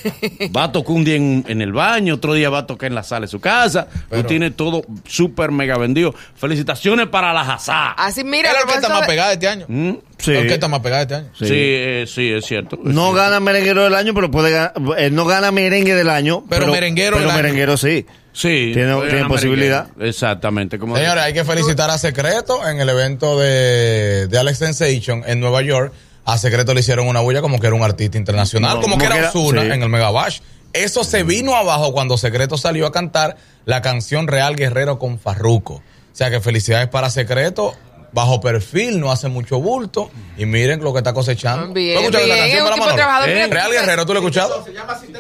Va 0.56 0.64
a 0.64 0.72
tocar 0.72 0.92
un 0.96 1.04
día 1.04 1.16
en, 1.18 1.44
en 1.50 1.62
el 1.62 1.74
baño, 1.74 2.14
otro 2.14 2.34
día 2.34 2.50
va 2.50 2.60
a 2.60 2.66
tocar 2.66 2.88
en 2.88 2.96
la 2.96 3.04
sala 3.04 3.22
de 3.26 3.28
su 3.28 3.42
casa. 3.42 3.88
Pero 4.10 4.26
tiene 4.26 4.52
todo 4.52 4.84
súper 5.06 5.52
mega 5.52 5.78
vendido. 5.78 6.16
Felicitaciones 6.36 7.08
para 7.08 7.32
Alajazá. 7.32 7.92
Así, 7.92 8.24
mira, 8.24 8.52
Era 8.52 8.60
a 8.60 8.62
el 8.62 8.68
que 8.68 8.74
está 8.76 8.88
propósito 8.88 8.94
más 8.94 9.02
de- 9.02 9.08
pegada 9.08 9.34
este 9.34 9.48
año. 9.50 9.66
¿Mm? 9.68 9.92
Sí. 10.18 10.32
El 10.32 10.48
que 10.48 10.54
está 10.54 10.68
más 10.70 10.80
pegada 10.80 11.02
este 11.02 11.16
año. 11.16 11.28
Sí, 11.38 11.46
eh, 11.50 12.06
sí, 12.08 12.32
es 12.32 12.46
cierto. 12.46 12.78
es 12.78 12.82
No 12.94 13.02
cierto. 13.08 13.14
gana 13.14 13.40
merenguero 13.42 13.84
del 13.84 13.96
año, 13.96 14.14
pero 14.14 14.32
puede 14.32 14.52
ganar. 14.52 14.74
Él 14.98 15.14
no 15.14 15.26
gana 15.26 15.52
merengue 15.52 15.94
del 15.94 16.10
año. 16.10 16.46
Pero 16.50 16.68
merenguero 16.68 17.18
Pero 17.18 17.28
del 17.28 17.32
año. 17.32 17.42
merenguero 17.44 17.76
sí. 17.76 18.06
Sí. 18.36 18.72
Tiene- 18.74 19.26
posibilidad. 19.28 19.88
Exactamente. 20.00 20.78
Como 20.78 20.96
Señores, 20.98 21.24
hay 21.24 21.34
que 21.34 21.46
felicitar 21.46 21.90
a 21.90 21.98
Secreto 21.98 22.68
en 22.68 22.80
el 22.82 22.90
evento 22.90 23.40
de, 23.40 24.28
de 24.28 24.38
Alex 24.38 24.58
Sensation 24.60 25.24
en 25.26 25.40
Nueva 25.40 25.62
York. 25.62 25.94
A 26.26 26.38
Secreto 26.38 26.74
le 26.74 26.82
hicieron 26.82 27.08
una 27.08 27.22
bulla 27.22 27.42
como 27.42 27.60
que 27.60 27.68
era 27.68 27.76
un 27.76 27.84
artista 27.84 28.18
internacional, 28.18 28.76
No, 28.76 28.82
como 28.82 28.96
como 28.96 28.98
que 28.98 29.04
que 29.08 29.18
era 29.18 29.20
era- 29.20 29.30
Ozuna 29.30 29.62
sí. 29.62 29.68
en 29.72 29.82
el 29.84 29.90
Megabash. 29.90 30.40
Eso 30.74 31.04
se 31.06 31.24
vino 31.24 31.56
abajo 31.56 31.94
cuando 31.94 32.18
Secreto 32.18 32.58
salió 32.58 32.86
a 32.88 32.92
cantar 32.92 33.38
la 33.64 33.82
canción 33.82 34.28
Real 34.28 34.56
Guerrero 34.58 35.00
con 35.00 35.18
Farruco. 35.18 35.76
O 35.76 35.82
sea 36.18 36.30
que 36.30 36.42
felicidades 36.42 36.90
para 36.90 37.10
Secreto. 37.10 37.74
Bajo 38.16 38.40
perfil, 38.40 39.00
no 39.02 39.12
hace 39.12 39.28
mucho 39.28 39.60
bulto. 39.60 40.10
Y 40.38 40.46
miren 40.46 40.82
lo 40.82 40.94
que 40.94 41.00
está 41.00 41.14
cosechando. 41.14 41.74
Bien, 41.74 41.98
¿Tú 42.10 42.18
bien, 42.18 42.32
un 42.32 42.38
canción, 42.38 42.74
tipo 42.74 42.86
Manolo? 42.88 43.26
Eh, 43.26 43.48
Real 43.48 43.72
Guerrero, 43.72 44.06
¿tú 44.06 44.14
lo 44.14 44.20
has 44.20 44.24
escuchado? 44.26 44.66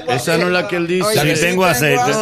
Esa 0.07 0.37
no 0.37 0.47
es 0.47 0.53
la 0.53 0.67
que 0.69 0.77
él 0.77 0.87
dice. 0.87 1.03
Oye, 1.19 1.35
Si 1.35 1.41
tengo 1.41 1.65
aceite. 1.65 2.13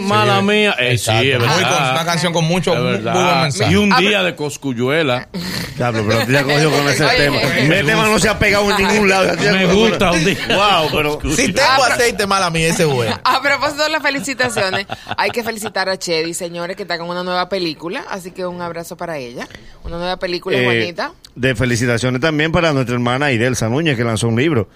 Mala 0.00 0.40
mía. 0.40 0.74
Eh, 0.78 0.96
sí, 0.96 1.10
es 1.10 1.38
Muy 1.38 1.48
verdad. 1.48 1.76
con- 1.78 1.90
una 1.90 2.04
canción 2.04 2.32
con 2.32 2.44
mucho- 2.44 2.74
muy 2.74 2.92
mensaje. 2.92 3.72
Y 3.72 3.74
un 3.76 3.92
Ah, 3.92 3.98
día 3.98 4.22
de 4.22 4.34
Coscuyuela. 4.36 5.28
Diablo, 5.76 6.04
pero 6.06 6.30
ya 6.30 6.42
cogió 6.44 6.70
con 6.70 6.88
ese 6.88 7.04
Oye, 7.04 7.16
tema. 7.16 7.38
Mi 7.62 7.86
tema 7.86 8.04
no 8.06 8.18
se 8.18 8.28
ha 8.28 8.38
pegado 8.38 8.70
en 8.70 8.76
ningún 8.86 9.08
lado. 9.08 9.34
Me 9.36 9.66
gusta 9.66 10.12
un 10.12 10.24
día. 10.24 10.36
Wow, 10.48 10.88
pero. 10.92 11.18
Si 11.34 11.52
tengo 11.52 11.84
aceite, 11.84 12.26
mala 12.26 12.48
mía, 12.50 12.68
ese 12.68 12.84
es 12.84 12.88
bueno. 12.88 13.18
A 13.24 13.40
propósito 13.42 13.82
de 13.82 13.88
las 13.90 14.02
felicitaciones, 14.02 14.86
hay 15.16 15.30
que 15.30 15.42
felicitar 15.42 15.88
a 15.88 15.98
Chedi, 15.98 16.32
señores, 16.34 16.76
que 16.76 16.82
está 16.82 16.98
con 16.98 17.08
una 17.08 17.22
nueva 17.24 17.48
película, 17.48 18.04
así 18.08 18.30
que 18.30 18.46
un 18.46 18.60
abrazo 18.62 18.96
para 18.96 19.18
ella. 19.18 19.48
Una 19.84 19.96
nueva 19.98 20.11
película 20.18 20.56
eh, 20.56 20.64
bonita. 20.64 21.12
de 21.34 21.54
felicitaciones 21.54 22.20
también 22.20 22.52
para 22.52 22.72
nuestra 22.72 22.94
hermana 22.94 23.32
Idelsa 23.32 23.68
Núñez, 23.68 23.96
que 23.96 24.04
lanzó 24.04 24.28
un 24.28 24.36
libro. 24.36 24.68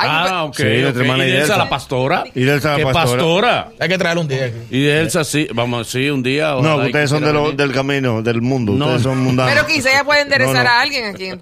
Ay, 0.00 0.08
Ah, 0.12 0.44
ok. 0.44 0.54
Sí, 0.56 0.62
nuestra 0.62 0.90
ok. 0.90 0.96
hermana 1.00 1.26
Idelsa. 1.26 1.56
la 1.58 1.68
pastora. 1.68 2.22
Idelsa 2.32 2.70
la 2.70 2.76
¿Qué 2.76 2.82
pastora. 2.84 3.04
pastora? 3.18 3.68
Hay 3.80 3.88
que 3.88 3.98
traerle 3.98 4.20
un 4.20 4.28
día 4.28 4.44
aquí. 4.44 4.56
Y 4.70 4.82
de 4.82 5.00
Elsa 5.00 5.24
sí, 5.24 5.48
vamos, 5.52 5.88
sí, 5.88 6.08
un 6.08 6.22
día. 6.22 6.54
No, 6.62 6.78
que 6.78 6.86
ustedes 6.86 7.10
son 7.10 7.24
de 7.24 7.32
lo- 7.32 7.50
del 7.50 7.72
camino, 7.72 8.22
del 8.22 8.40
mundo. 8.40 8.74
No. 8.74 8.84
Ustedes 8.84 9.02
son 9.02 9.18
mundanos. 9.18 9.52
Pero 9.52 9.66
quizá 9.66 9.90
ella 9.90 10.04
puede 10.04 10.20
enderezar 10.20 10.54
No, 10.54 10.62
no. 10.62 10.68
a 10.70 10.80
alguien 10.82 11.04
aquí. 11.06 11.24
Hay 11.30 11.38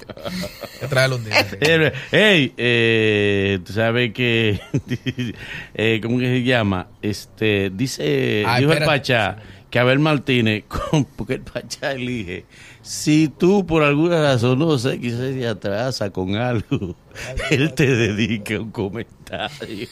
que 0.80 0.86
traerle 0.88 1.16
un 1.16 1.24
día. 1.26 1.46
Eh, 1.60 1.92
Ey, 2.12 2.54
eh, 2.56 3.58
tú 3.62 3.74
sabes 3.74 4.14
que, 4.14 4.58
eh, 5.74 6.00
¿cómo 6.02 6.18
que 6.18 6.26
se 6.26 6.42
llama? 6.42 6.86
Este, 7.02 7.70
dice, 7.74 8.42
Ah, 8.46 8.58
dijo 8.58 8.72
el. 8.72 8.84
Pachá 8.86 9.36
que 9.70 9.78
Abel 9.78 9.98
Martínez, 9.98 10.64
con- 10.68 11.04
porque 11.04 11.34
el 11.34 11.40
Pachá 11.42 11.92
elige, 11.92 12.44
si 12.82 13.28
tú 13.28 13.66
por 13.66 13.82
alguna 13.82 14.22
razón, 14.22 14.58
no 14.60 14.78
sé, 14.78 15.00
quizás 15.00 15.34
se 15.34 15.46
atrasa 15.46 16.10
con 16.10 16.36
algo, 16.36 16.94
él 17.50 17.74
te 17.74 17.86
dedica 17.94 18.60
un 18.60 18.70
comentario. 18.70 19.88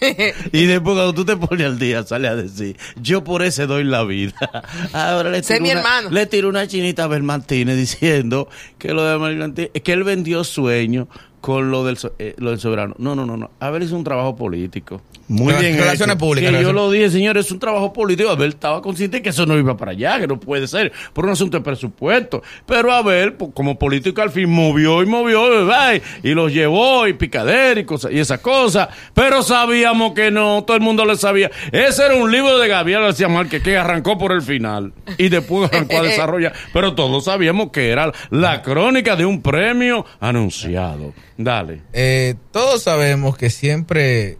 y 0.52 0.66
después 0.66 0.94
cuando 0.94 1.12
tú 1.12 1.24
te 1.24 1.36
pones 1.36 1.66
al 1.66 1.78
día, 1.78 2.04
sale 2.04 2.28
a 2.28 2.36
decir, 2.36 2.76
yo 3.00 3.24
por 3.24 3.42
ese 3.42 3.66
doy 3.66 3.82
la 3.84 4.04
vida. 4.04 4.34
Ahora 4.92 5.30
le 5.30 5.42
tiro 5.42 5.60
mi 5.60 5.70
una- 5.70 5.80
hermano. 5.80 6.10
le 6.10 6.26
tiró 6.26 6.48
una 6.48 6.66
chinita 6.68 7.02
a 7.02 7.04
Abel 7.06 7.24
Martínez 7.24 7.76
diciendo 7.76 8.48
que 8.78 8.92
lo 8.94 9.02
de 9.04 9.12
Abel 9.12 9.36
Martínez, 9.38 9.70
que 9.82 9.92
él 9.92 10.04
vendió 10.04 10.44
sueño 10.44 11.08
con 11.44 11.70
lo 11.70 11.84
del, 11.84 11.98
so- 11.98 12.14
eh, 12.18 12.34
lo 12.38 12.52
del 12.52 12.58
soberano. 12.58 12.94
No, 12.96 13.14
no, 13.14 13.26
no, 13.26 13.36
no. 13.36 13.50
Abel 13.60 13.82
hizo 13.82 13.94
un 13.96 14.02
trabajo 14.02 14.34
político. 14.34 15.02
Muy 15.28 15.52
bien. 15.52 15.76
Relaciones 15.76 16.14
hecho. 16.16 16.24
públicas. 16.24 16.50
Que 16.50 16.62
yo 16.62 16.72
lo 16.72 16.90
dije, 16.90 17.10
señores, 17.10 17.44
es 17.44 17.52
un 17.52 17.58
trabajo 17.58 17.92
político. 17.92 18.30
Abel 18.30 18.48
estaba 18.48 18.80
consciente 18.80 19.20
que 19.20 19.28
eso 19.28 19.44
no 19.44 19.58
iba 19.58 19.76
para 19.76 19.90
allá, 19.90 20.18
que 20.20 20.26
no 20.26 20.40
puede 20.40 20.66
ser, 20.66 20.90
por 21.12 21.26
un 21.26 21.32
asunto 21.32 21.58
de 21.58 21.62
presupuesto. 21.62 22.42
Pero 22.64 22.90
Abel, 22.92 23.34
como 23.52 23.78
político, 23.78 24.22
al 24.22 24.30
fin 24.30 24.48
movió 24.48 25.02
y 25.02 25.06
movió, 25.06 25.50
¿verdad? 25.50 26.00
y 26.22 26.30
los 26.30 26.50
llevó, 26.50 27.06
y 27.06 27.12
picadera 27.12 27.78
y 27.78 27.84
cosas, 27.84 28.10
y 28.10 28.20
esas 28.20 28.40
cosas. 28.40 28.88
Pero 29.12 29.42
sabíamos 29.42 30.14
que 30.14 30.30
no, 30.30 30.64
todo 30.66 30.78
el 30.78 30.82
mundo 30.82 31.04
le 31.04 31.16
sabía. 31.16 31.50
Ese 31.72 32.06
era 32.06 32.14
un 32.14 32.32
libro 32.32 32.58
de 32.58 32.68
Gabriel 32.68 33.02
García 33.02 33.28
Márquez 33.28 33.62
que 33.62 33.76
arrancó 33.76 34.16
por 34.16 34.32
el 34.32 34.40
final 34.40 34.94
y 35.18 35.28
después 35.28 35.70
arrancó 35.72 35.98
a 35.98 36.02
desarrollar. 36.04 36.54
Pero 36.72 36.94
todos 36.94 37.26
sabíamos 37.26 37.70
que 37.70 37.90
era 37.90 38.12
la 38.30 38.62
crónica 38.62 39.14
de 39.14 39.26
un 39.26 39.42
premio 39.42 40.06
anunciado. 40.20 41.12
Dale. 41.36 41.82
Eh, 41.92 42.34
todos 42.52 42.82
sabemos 42.82 43.36
que 43.36 43.50
siempre 43.50 44.38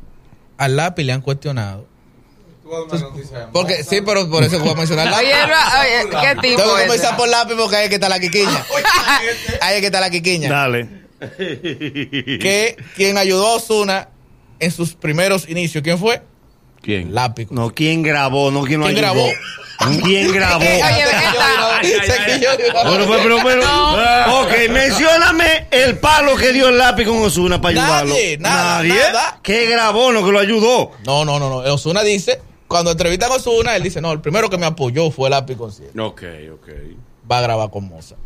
al 0.59 0.77
lápiz 0.77 1.05
le 1.05 1.13
han 1.13 1.21
cuestionado. 1.21 1.87
Porque 3.53 3.85
sí, 3.85 4.01
pero 4.05 4.29
por 4.31 4.43
eso 4.43 4.59
voy 4.59 4.71
a 4.71 4.75
mencionar 4.75 5.07
lápiz. 5.11 5.27
Oye, 5.27 6.09
¿qué 6.11 6.41
tipo 6.41 6.63
Tengo 6.63 6.77
que 6.77 6.83
comenzar 6.85 7.17
por 7.17 7.29
lápiz 7.29 7.55
porque 7.57 7.77
ahí 7.77 7.85
es 7.85 7.89
que 7.91 7.95
está 7.97 8.09
la 8.09 8.19
quiquiña. 8.21 8.65
Ahí 9.61 9.75
es 9.77 9.81
que 9.81 9.87
está 9.87 10.01
la 10.01 10.11
quiquiña. 10.11 10.49
Dale. 10.49 10.89
Que 11.21 12.77
quien 12.97 13.19
ayudó 13.19 13.47
a 13.49 13.55
Osuna 13.55 14.09
en 14.59 14.71
sus 14.71 14.95
primeros 14.95 15.49
inicios, 15.49 15.83
¿quién 15.83 15.99
fue? 15.99 16.23
¿Quién? 16.83 17.15
Lápiz. 17.15 17.49
No, 17.51 17.71
¿quién 17.73 18.03
grabó? 18.03 18.51
No, 18.51 18.63
¿quién 18.65 18.81
lo 18.81 18.87
¿Quién 18.87 18.99
ayudó? 19.05 19.15
grabó? 19.25 20.03
¿Quién 20.05 20.33
grabó? 20.35 20.65
Oye, 20.65 21.05
Bueno, 22.85 23.07
pues, 23.07 23.21
pero, 23.23 23.39
pero, 23.45 23.63
No. 23.63 24.41
ok, 24.43 24.51
mencióname 24.71 25.67
el 25.71 25.99
palo 25.99 26.37
que 26.37 26.53
dio 26.53 26.69
el 26.69 26.79
lápiz 26.79 27.05
con 27.07 27.19
Osuna 27.23 27.61
para 27.61 27.83
ayudarlo. 27.83 28.15
Nadie, 28.15 28.39
nada, 28.39 28.79
Nadie. 28.79 28.95
nada. 28.95 29.39
¿Qué 29.43 29.67
grabó? 29.67 30.13
No, 30.13 30.25
que 30.25 30.33
lo 30.33 30.39
ayudó. 30.39 30.93
No, 31.05 31.25
no, 31.25 31.39
no, 31.39 31.49
no. 31.49 31.57
Osuna 31.75 32.03
dice, 32.03 32.41
cuando 32.69 32.91
entrevistan 32.93 33.31
a 33.33 33.37
Osuna, 33.37 33.77
él 33.77 33.83
dice, 33.83 34.01
no, 34.01 34.13
el 34.13 34.21
primero 34.21 34.49
que 34.51 34.59
me 34.59 34.67
apoyó 34.67 35.11
fue 35.11 35.31
Lápiz 35.31 35.57
Concierto. 35.57 36.07
Ok, 36.07 36.23
ok. 36.55 36.69
Va 37.31 37.39
a 37.39 37.43
grabar 37.43 37.71
con 37.71 37.89
Moza. 37.89 38.17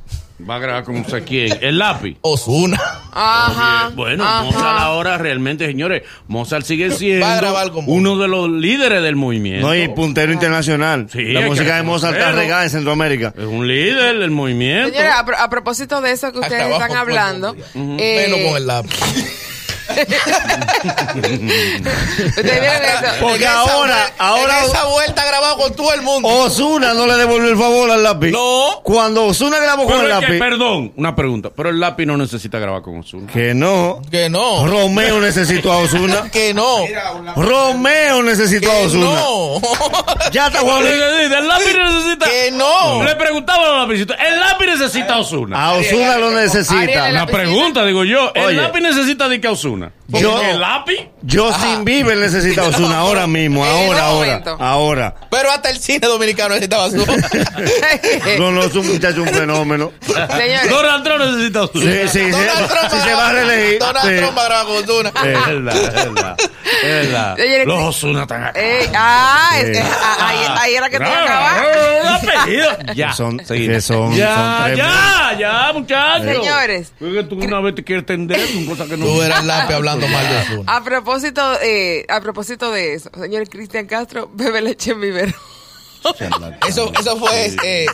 Va 0.48 0.54
a 0.54 0.58
grabar 0.60 0.84
con 0.84 1.04
sé 1.04 1.24
quién. 1.24 1.58
El 1.60 1.78
lápiz. 1.78 2.16
Osuna. 2.20 2.80
Ajá. 3.12 3.90
Bueno, 3.96 4.22
ajá. 4.24 4.42
Mozart 4.44 4.78
ahora 4.78 5.18
realmente, 5.18 5.66
señores, 5.66 6.04
Mozart 6.28 6.64
sigue 6.64 6.92
siendo 6.92 7.26
uno 7.86 8.16
de 8.18 8.28
los 8.28 8.48
líderes 8.48 9.02
del 9.02 9.16
movimiento. 9.16 9.66
No, 9.66 9.74
y 9.74 9.88
puntero 9.88 10.32
internacional. 10.32 11.08
Sí, 11.12 11.24
la 11.32 11.40
música 11.40 11.76
de 11.78 11.82
Mozart 11.82 12.16
está 12.16 12.30
regada 12.30 12.62
en 12.62 12.70
Centroamérica. 12.70 13.34
Es 13.36 13.44
un 13.46 13.66
líder 13.66 14.18
del 14.20 14.30
movimiento. 14.30 14.90
Señores, 14.90 15.12
a, 15.12 15.24
pro- 15.24 15.38
a 15.38 15.50
propósito 15.50 16.00
de 16.00 16.12
eso 16.12 16.30
que 16.32 16.38
ustedes 16.38 16.70
están 16.70 16.92
hablando, 16.92 17.56
eh, 17.74 18.28
Menos 18.28 18.48
con 18.48 18.56
el 18.58 18.66
lápiz. 18.68 18.96
Porque 23.20 23.44
En 23.44 23.50
esa 23.50 23.60
ahora- 23.60 24.10
ahora- 24.18 24.58
En 24.60 24.64
esa 24.66 24.84
vuelta 24.86 25.24
grabado 25.26 25.56
con 25.58 25.74
todo 25.74 25.92
el 25.94 26.02
mundo. 26.02 26.28
Osuna 26.28 26.94
no 26.94 27.06
le 27.06 27.14
devolvió 27.16 27.50
el 27.50 27.56
favor 27.58 27.90
al 27.90 28.02
lápiz. 28.02 28.30
No. 28.30 28.80
Cuando 28.82 29.26
Osuna 29.26 29.58
grabó 29.58 29.84
con 29.86 29.96
el 29.96 30.02
que, 30.02 30.08
lápiz. 30.08 30.38
perdón, 30.38 30.92
una 30.96 31.14
pregunta. 31.14 31.50
Pero 31.54 31.70
el 31.70 31.80
lápiz 31.80 32.06
no 32.06 32.16
necesita 32.16 32.58
grabar 32.58 32.82
con 32.82 32.98
Ozuna. 32.98 33.30
Que 33.32 33.54
no. 33.54 34.00
Que 34.10 34.28
no. 34.28 34.66
Romeo 34.66 35.20
necesitó 35.20 35.72
a 35.72 35.78
Osuna. 35.78 36.28
Que 36.32 36.52
no. 36.54 36.78
Romeo 37.36 38.22
necesitó 38.22 38.70
a 38.70 38.78
Osuna. 38.78 39.04
no. 39.06 39.60
Ya 40.32 40.48
está 40.48 40.60
Juan. 40.60 40.84
El 40.86 41.48
lápiz 41.48 41.74
necesita. 41.76 42.26
Que 42.26 42.50
no. 42.52 43.02
Le 43.02 43.14
preguntaba 43.16 43.64
a 43.64 43.70
los 43.78 43.88
lapicitos. 43.88 44.16
El 44.24 44.38
lápiz 44.40 44.66
necesita 44.66 45.14
a 45.14 45.18
Ozuna. 45.20 45.64
A 45.64 45.72
Osuna 45.72 46.18
lo 46.18 46.30
necesita. 46.32 47.08
Una 47.10 47.26
pregunta, 47.26 47.84
digo 47.84 48.04
yo. 48.04 48.30
El 48.34 48.44
Oye. 48.44 48.56
lápiz 48.56 48.80
necesita 48.80 49.28
de 49.28 49.40
que 49.40 49.48
a 49.48 49.52
Ozuna. 50.10 50.20
Yo- 50.20 50.42
el 50.42 50.60
lápiz. 50.60 51.08
Yo 51.22 51.52
sin 51.60 51.84
Bieber 51.84 52.16
necesita 52.16 52.62
Osuna 52.64 52.98
ahora 53.00 53.26
mismo. 53.26 53.64
Ahora, 53.64 54.04
ahora. 54.06 54.42
Ahora. 54.58 55.14
Pero 55.30 55.50
hasta 55.50 55.70
el 55.70 55.78
cine 55.78 56.06
dominicano 56.06 56.50
necesitaba 56.50 56.90
su. 56.90 56.96
No, 58.38 58.50
no, 58.52 58.62
es 58.62 58.74
un 58.74 58.86
muchacho, 58.86 59.22
un 59.22 59.28
fenómeno. 59.28 59.92
Señores, 60.00 60.70
Donald 60.70 61.04
Trump 61.04 61.20
necesita 61.24 61.58
a 61.60 61.62
Ozuna. 61.64 61.84
Sí, 61.92 61.98
sí, 62.08 62.18
sí. 62.24 62.30
Donald 62.30 62.68
Trump 62.68 62.90
Si 62.90 63.00
se 63.00 63.14
va 63.14 63.28
a 63.28 63.32
reelegir. 63.32 63.78
Donald 63.78 64.08
sí. 64.08 64.16
Trump 64.16 64.38
va 64.38 64.42
a 64.42 64.44
grabar 64.46 64.66
con 64.66 64.76
Osuna. 64.84 65.08
Es 65.08 65.46
verdad, 65.46 65.76
es 65.76 65.94
verdad. 66.14 66.36
Es 66.38 66.82
verdad. 66.82 67.36
Señores, 67.36 67.66
Los 67.66 67.82
Ozuna 67.96 68.22
están 68.22 68.44
acá. 68.44 68.60
eh, 68.60 68.90
ah, 68.94 69.50
es 69.58 69.70
que, 69.70 69.80
ah, 69.82 70.16
ahí, 70.20 70.38
ahí 70.60 70.74
era 70.76 70.90
que 70.90 70.98
te 70.98 71.04
iba 71.04 71.18
a 71.18 71.24
acabar. 71.24 71.62
Ah, 72.04 72.14
apellido. 72.22 72.68
Ya. 72.94 73.12
Son- 73.12 73.38
que 73.38 73.44
son- 73.44 73.56
ya, 73.58 73.80
son 73.80 74.76
ya, 74.76 75.36
ya, 75.38 75.72
muchachos. 75.72 76.24
Señores. 76.26 76.92
Porque 76.98 77.22
tú 77.24 77.36
una 77.36 77.60
vez 77.60 77.74
te 77.74 77.84
quieres 77.84 78.06
tender, 78.06 78.40
son 78.48 78.66
cosas 78.66 78.88
que 78.88 78.96
no. 78.96 79.04
Tú 79.06 79.22
eras 79.22 79.44
lápiz 79.44 79.74
hablando 79.78 80.06
mal 80.08 80.28
de 80.28 80.36
Osuna. 80.38 80.76
A 80.76 80.84
propósito, 80.84 81.42
eh, 81.62 82.04
a 82.08 82.20
propósito 82.20 82.70
de 82.70 82.94
eso, 82.94 83.10
señor 83.18 83.48
Cristian 83.48 83.86
Castro, 83.86 84.30
bebe 84.34 84.60
leche 84.62 84.92
en 84.92 85.00
vivero. 85.00 85.32
Eso, 86.68 86.92
eso 86.98 87.16
fue 87.16 87.56
eh, 87.64 87.86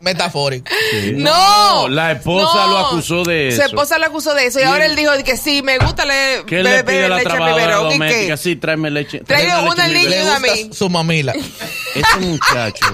metafórico. 0.00 0.70
No, 1.14 1.88
la 1.88 2.12
esposa 2.12 2.66
lo 2.68 2.78
acusó 2.78 3.24
de 3.24 3.50
Su 3.50 3.56
eso. 3.62 3.66
esposa 3.70 3.98
lo 3.98 4.06
acusó 4.06 4.34
de 4.34 4.46
eso 4.46 4.60
y 4.60 4.62
ahora 4.62 4.86
él 4.86 4.94
dijo 4.94 5.10
que 5.24 5.36
sí, 5.36 5.60
me 5.62 5.76
gusta 5.78 6.04
le, 6.04 6.44
¿Qué 6.46 6.62
le 6.62 6.82
beber 6.82 6.84
pide 6.84 7.04
a 7.06 7.08
la 7.08 7.16
leche. 7.16 7.30
¿Y 7.34 7.82
doméstica? 7.82 8.34
qué? 8.34 8.36
Sí, 8.36 8.56
tráeme 8.56 8.90
leche. 8.90 9.18
Traiga 9.20 9.54
tráeme 9.54 9.70
una 9.70 9.88
leche 9.88 10.08
niña 10.08 10.36
a 10.36 10.40
mí. 10.40 10.70
su 10.72 10.88
mamila. 10.88 11.34
Ese 11.94 12.16
muchacho, 12.20 12.86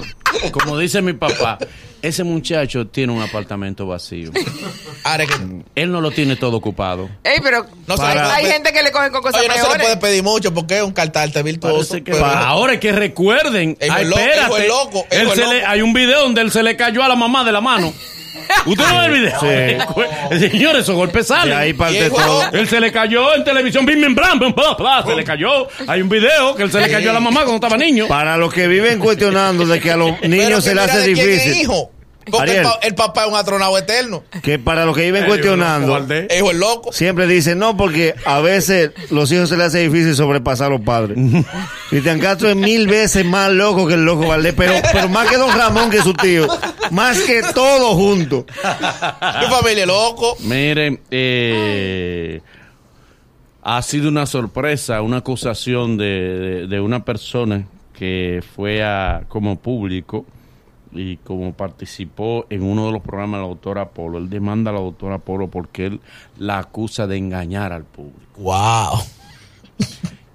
como 0.52 0.78
dice 0.78 1.02
mi 1.02 1.12
papá, 1.12 1.58
ese 2.06 2.24
muchacho 2.24 2.86
tiene 2.86 3.12
un 3.12 3.22
apartamento 3.22 3.86
vacío. 3.86 4.30
Ahora 5.04 5.26
que. 5.26 5.34
Él 5.74 5.92
no 5.92 6.00
lo 6.00 6.10
tiene 6.10 6.36
todo 6.36 6.56
ocupado. 6.56 7.08
Ey, 7.24 7.38
pero 7.42 7.66
No 7.86 7.96
hay, 7.98 8.46
gente 8.46 8.72
que 8.72 8.82
le 8.82 8.90
cogen 8.90 9.12
con 9.12 9.22
cosas 9.22 9.40
Oye, 9.40 9.48
no 9.48 9.54
se 9.54 9.78
le 9.78 9.84
puede 9.84 9.96
pedir 9.96 10.22
mucho 10.22 10.52
porque 10.54 10.78
es 10.78 10.82
un 10.82 10.92
cartarte 10.92 11.42
virtuoso. 11.42 11.94
Que 11.96 12.12
pero- 12.12 12.24
ahora 12.26 12.74
es 12.74 12.80
que 12.80 12.92
recuerden. 12.92 13.76
Él 13.80 13.90
ay, 13.92 14.04
loco, 14.04 14.20
espérate. 14.20 14.48
fue 14.48 14.68
loco, 14.68 15.06
él 15.10 15.30
se 15.30 15.40
loco. 15.40 15.52
le- 15.52 15.64
hay 15.64 15.82
un 15.82 15.92
video 15.92 16.20
donde 16.22 16.40
él 16.40 16.50
se 16.50 16.62
le 16.62 16.76
cayó 16.76 17.02
a 17.02 17.08
la 17.08 17.16
mamá 17.16 17.44
de 17.44 17.52
la 17.52 17.60
mano. 17.60 17.92
¿Usted 18.66 18.84
no 18.86 18.98
ve 19.00 19.06
el 19.06 19.12
video? 19.12 19.40
Sí. 19.40 20.48
Señores, 20.50 20.82
esos 20.82 20.94
golpes 20.94 21.26
salen. 21.26 21.56
ahí 21.56 21.72
parte 21.72 22.10
todo. 22.10 22.44
Él 22.52 22.68
se 22.68 22.80
le 22.80 22.92
cayó 22.92 23.34
en 23.34 23.44
televisión, 23.44 23.84
bim, 23.84 24.00
bim, 24.00 24.14
blam, 24.14 24.38
bim, 24.38 24.54
bla, 24.54 24.74
bla, 24.74 25.04
se 25.06 25.14
le 25.14 25.24
cayó. 25.24 25.68
Hay 25.86 26.02
un 26.02 26.08
video 26.08 26.54
que 26.54 26.64
él 26.64 26.70
se 26.72 26.80
le 26.80 26.90
cayó 26.90 27.10
a 27.10 27.14
la 27.14 27.20
mamá 27.20 27.40
cuando 27.40 27.56
estaba 27.56 27.76
niño. 27.76 28.06
Para 28.08 28.36
los 28.36 28.52
que 28.52 28.66
viven 28.66 28.98
cuestionando 28.98 29.66
de 29.66 29.80
que 29.80 29.90
a 29.90 29.96
los 29.96 30.20
niños 30.22 30.64
se 30.64 30.74
le 30.74 30.80
hace 30.80 30.98
de 30.98 31.12
quién 31.12 31.28
es 31.28 31.44
difícil. 31.44 31.62
hijo. 31.62 31.90
Porque 32.30 32.56
el, 32.58 32.62
pa- 32.64 32.78
el 32.82 32.94
papá 32.94 33.22
es 33.24 33.28
un 33.30 33.36
astronauta 33.36 33.78
eterno. 33.78 34.24
Que 34.42 34.58
para 34.58 34.84
los 34.84 34.96
que 34.96 35.02
viven 35.04 35.24
Eh, 35.24 35.26
cuestionando. 35.26 35.96
Hijo 36.36 36.50
el 36.50 36.58
loco. 36.58 36.92
Siempre 36.92 37.26
dicen 37.26 37.58
no, 37.58 37.76
porque 37.76 38.14
a 38.24 38.40
veces 38.40 38.90
los 39.10 39.30
hijos 39.30 39.48
se 39.48 39.56
les 39.56 39.68
hace 39.68 39.88
difícil 39.88 40.14
sobrepasar 40.16 40.66
a 40.66 40.70
los 40.70 40.80
padres. 40.80 41.16
Cristian 41.90 42.18
Castro 42.18 42.48
es 42.48 42.56
mil 42.56 42.88
veces 42.88 43.24
más 43.24 43.50
loco 43.52 43.86
que 43.86 43.94
el 43.94 44.04
loco 44.04 44.26
Valdés, 44.26 44.54
pero, 44.56 44.72
pero 44.92 45.08
más 45.08 45.28
que 45.28 45.36
Don 45.36 45.56
Ramón 45.56 45.88
que 45.90 46.02
su 46.02 46.14
tío. 46.14 46.48
Más 46.90 47.20
que 47.20 47.42
todo 47.54 47.94
junto. 47.94 48.44
Tu 48.44 49.46
familia 49.60 49.86
loco. 49.86 50.36
Miren, 50.40 51.00
eh, 51.10 52.40
ha 53.62 53.82
sido 53.82 54.08
una 54.08 54.26
sorpresa, 54.26 55.00
una 55.02 55.18
acusación 55.18 55.96
de, 55.96 56.04
de- 56.04 56.66
de 56.66 56.80
una 56.80 57.04
persona 57.04 57.66
que 57.96 58.42
fue 58.54 58.82
a, 58.84 59.22
como 59.28 59.58
público 59.58 60.26
y 60.98 61.18
como 61.18 61.52
participó 61.52 62.46
en 62.50 62.62
uno 62.62 62.86
de 62.86 62.92
los 62.92 63.02
programas 63.02 63.38
de 63.38 63.42
la 63.42 63.48
doctora 63.48 63.88
Polo. 63.90 64.18
Él 64.18 64.30
demanda 64.30 64.70
a 64.70 64.74
la 64.74 64.80
doctora 64.80 65.18
Polo 65.18 65.48
porque 65.48 65.86
él 65.86 66.00
la 66.38 66.58
acusa 66.58 67.06
de 67.06 67.16
engañar 67.16 67.72
al 67.72 67.84
público. 67.84 68.20
Wow. 68.38 69.00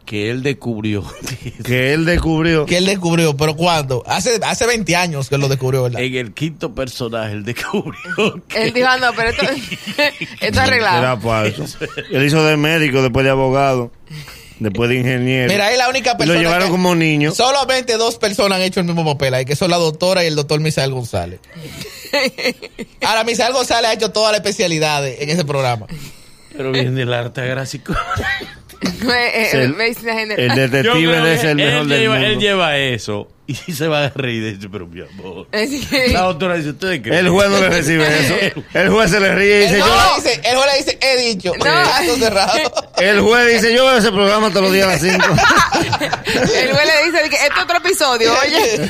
Que 0.05 0.29
él 0.29 0.43
descubrió 0.43 1.05
Que 1.63 1.93
él 1.93 2.03
descubrió. 2.03 2.65
Que 2.65 2.77
él 2.77 2.85
descubrió, 2.85 3.37
pero 3.37 3.55
¿cuándo? 3.55 4.03
Hace, 4.05 4.39
hace 4.43 4.67
20 4.67 4.95
años 4.95 5.29
que 5.29 5.35
él 5.35 5.41
lo 5.41 5.47
descubrió, 5.47 5.83
¿verdad? 5.83 6.01
en 6.01 6.15
el 6.15 6.33
quinto 6.33 6.75
personaje, 6.75 7.33
él 7.33 7.45
descubrió 7.45 8.43
que 8.47 8.63
Él 8.63 8.73
dijo, 8.73 8.87
ah, 8.89 8.97
no, 8.97 9.13
pero 9.15 9.29
esto, 9.29 9.43
esto 9.97 10.15
es 10.41 10.57
arreglado. 10.57 10.97
Era 10.99 11.17
falso. 11.17 11.77
Él 12.11 12.25
hizo 12.25 12.43
de 12.43 12.57
médico, 12.57 13.01
después 13.01 13.23
de 13.23 13.31
abogado, 13.31 13.91
después 14.61 14.89
de 14.89 14.97
ingeniero. 14.97 15.51
Mira, 15.51 15.71
es 15.71 15.77
la 15.77 15.89
única 15.89 16.15
persona. 16.17 16.35
lo 16.37 16.43
llevaron 16.43 16.67
que- 16.67 16.71
como 16.71 16.95
niño. 16.95 17.31
Solamente 17.33 17.97
dos 17.97 18.15
personas 18.17 18.57
han 18.57 18.61
hecho 18.63 18.79
el 18.79 18.85
mismo 18.85 19.03
papel 19.05 19.33
ahí, 19.33 19.45
que 19.45 19.55
son 19.55 19.69
la 19.71 19.77
doctora 19.77 20.23
y 20.23 20.27
el 20.27 20.35
doctor 20.35 20.59
Misael 20.59 20.91
González. 20.91 21.39
Ahora, 23.01 23.23
Misael 23.23 23.53
González 23.53 23.89
ha 23.89 23.93
hecho 23.93 24.11
todas 24.11 24.31
las 24.31 24.39
especialidades 24.39 25.19
en 25.21 25.29
ese 25.29 25.43
programa. 25.45 25.87
pero 26.55 26.71
viene 26.71 26.91
del 26.91 27.13
arte 27.13 27.45
gráfico. 27.45 27.93
Eh, 28.81 29.31
eh, 29.33 29.49
El-. 29.53 29.75
El 30.39 30.55
detective 30.55 31.33
es 31.33 31.43
el 31.43 31.49
él 31.59 31.65
mejor 31.67 31.87
del 31.87 31.99
lleva, 31.99 32.13
mundo. 32.15 32.27
Él 32.29 32.39
lleva 32.39 32.77
eso 32.77 33.27
y 33.47 33.53
se 33.73 33.87
va 33.87 34.05
a 34.05 34.09
reír 34.09 34.43
de 34.43 34.49
eso, 34.51 34.69
pero 34.71 34.87
mi 34.87 35.01
amor. 35.01 35.47
La 36.11 36.21
doctora 36.21 36.55
dice, 36.55 36.69
¿ustedes 36.69 37.01
creen? 37.01 37.25
El 37.25 37.29
juez 37.29 37.49
no 37.49 37.59
le 37.59 37.69
recibe 37.69 38.05
eso. 38.19 38.63
El 38.73 38.89
juez 38.89 39.11
se 39.11 39.19
le 39.19 39.35
ríe 39.35 39.57
y 39.57 39.61
dice, 39.63 39.81
juez 39.81 39.93
yo, 39.93 40.15
dice, 40.15 40.41
el 40.43 40.55
juez 40.57 40.71
le 40.71 40.77
dice, 40.77 40.99
he 41.01 41.21
dicho, 41.29 41.53
No. 41.57 41.63
caso 41.63 42.15
cerrado. 42.17 42.53
el 42.97 43.21
juez 43.21 43.53
dice, 43.53 43.75
yo 43.75 43.85
veo 43.85 43.97
ese 43.97 44.11
programa 44.11 44.49
todos 44.49 44.63
los 44.63 44.73
días 44.73 44.87
a 44.87 44.91
las 44.91 45.01
5. 45.01 45.15
el 46.55 46.71
güey 46.73 46.85
le 46.87 47.05
dice 47.05 47.25
este 47.25 47.35
es 47.35 47.63
otro 47.63 47.77
episodio, 47.77 48.33
oye. 48.41 48.89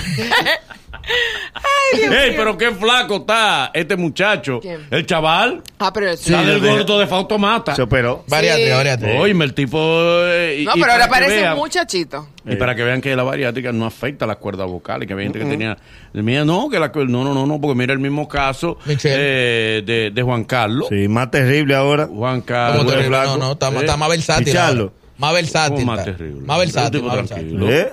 Ay, 1.53 1.99
Dios 1.99 2.13
Ey, 2.13 2.29
mío. 2.31 2.39
pero 2.39 2.57
qué 2.57 2.71
flaco 2.71 3.17
está 3.17 3.71
este 3.73 3.95
muchacho. 3.97 4.59
¿Quién? 4.61 4.87
El 4.89 5.05
chaval. 5.05 5.61
Ah, 5.79 5.91
pero 5.93 6.15
Sí, 6.15 6.31
está 6.33 6.43
del 6.45 6.59
gordo 6.59 6.99
de 6.99 7.07
Fautomata. 7.07 7.75
Se 7.75 7.81
operó. 7.81 8.23
Variate, 8.27 8.65
Sí. 8.67 8.71
variate. 8.71 9.17
Óyeme, 9.19 9.45
el 9.45 9.53
tipo. 9.53 9.77
eh, 9.79 10.59
y- 10.61 10.65
No, 10.65 10.71
y 10.71 10.73
pero 10.75 10.81
para 10.81 10.93
ahora 10.93 11.05
que 11.05 11.09
parece 11.11 11.35
vean- 11.41 11.53
un 11.53 11.59
muchachito. 11.59 12.27
Y 12.45 12.55
para 12.55 12.75
que 12.75 12.83
vean 12.83 13.01
que 13.01 13.15
la 13.15 13.23
bariátrica 13.23 13.71
no 13.71 13.85
afecta 13.85 14.25
las 14.25 14.37
cuerdas 14.37 14.67
vocales, 14.67 15.07
que 15.07 15.13
había 15.13 15.25
gente 15.25 15.39
que 15.39 15.45
tenía. 15.45 15.77
Mira, 16.13 16.45
no, 16.45 16.69
que 16.69 16.79
la 16.79 16.91
cuer- 16.91 17.07
No, 17.09 17.23
no, 17.23 17.33
no, 17.33 17.45
no, 17.45 17.59
porque 17.61 17.75
mira 17.75 17.93
el 17.93 17.99
mismo 17.99 18.27
caso 18.27 18.77
Michelle. 18.85 19.15
eh, 19.17 19.81
de, 19.85 20.11
de 20.11 20.23
Juan 20.23 20.43
Carlos. 20.45 20.87
Sí, 20.89 21.07
más 21.07 21.29
terrible 21.31 21.75
ahora. 21.75 22.07
Juan 22.07 22.35
¿Cómo 22.41 22.45
Carlos. 22.45 22.85
terrible? 22.87 23.07
flaco. 23.09 23.37
No, 23.37 23.45
no, 23.45 23.51
está, 23.53 23.69
¿Eh? 23.69 23.75
está 23.79 23.97
más 23.97 24.09
versátil. 24.09 24.57
Ahora. 24.57 24.89
Más 25.17 25.33
versátil. 25.33 25.75
¿Cómo 25.81 25.85
más 25.91 25.99
está. 25.99 26.17
terrible? 26.17 26.41
Más 26.47 26.57
versátil. 26.59 26.85
Un 26.85 26.91
tipo 26.91 27.07
Más 27.07 27.15
versátil. 27.17 27.57
tranquilo. 27.57 27.71
¿Eh? 27.71 27.91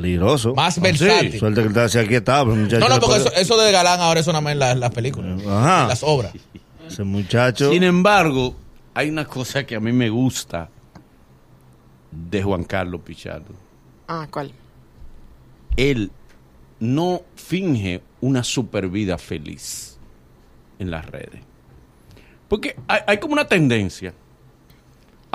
Peligroso. 0.00 0.54
Más 0.54 0.76
Ah, 0.78 0.80
versátil. 0.82 1.32
sí. 1.32 1.38
Suerte 1.38 1.62
que 1.62 1.68
está 1.68 1.84
así 1.84 1.98
aquí 1.98 2.14
está, 2.14 2.44
muchacho 2.44 2.78
No, 2.80 2.88
no, 2.88 3.00
porque 3.00 3.06
puede- 3.20 3.20
eso, 3.28 3.32
eso 3.54 3.56
de 3.58 3.72
galán 3.72 4.00
ahora 4.00 4.20
es 4.20 4.26
nada 4.26 4.40
más 4.40 4.52
en 4.52 4.58
la- 4.58 4.70
en 4.72 4.80
las 4.80 4.90
películas. 4.90 5.40
Ajá. 5.46 5.82
en 5.82 5.88
las 5.88 6.02
obras. 6.02 6.32
Ese 6.86 7.02
muchacho. 7.04 7.70
Sin 7.72 7.82
embargo, 7.82 8.54
hay 8.94 9.08
una 9.08 9.24
cosa 9.24 9.64
que 9.64 9.74
a 9.76 9.80
mí 9.80 9.92
me 9.92 10.08
gusta 10.10 10.68
de 12.10 12.42
Juan 12.42 12.64
Carlos 12.64 13.00
Pichardo. 13.02 13.54
Ah, 14.08 14.26
¿cuál? 14.30 14.52
Él 15.76 16.10
no 16.80 17.22
finge 17.34 18.02
una 18.20 18.44
super 18.44 18.88
vida 18.88 19.18
feliz 19.18 19.98
en 20.78 20.90
las 20.90 21.06
redes. 21.06 21.40
Porque 22.48 22.76
hay, 22.86 23.00
hay 23.06 23.18
como 23.18 23.32
una 23.32 23.46
tendencia 23.46 24.14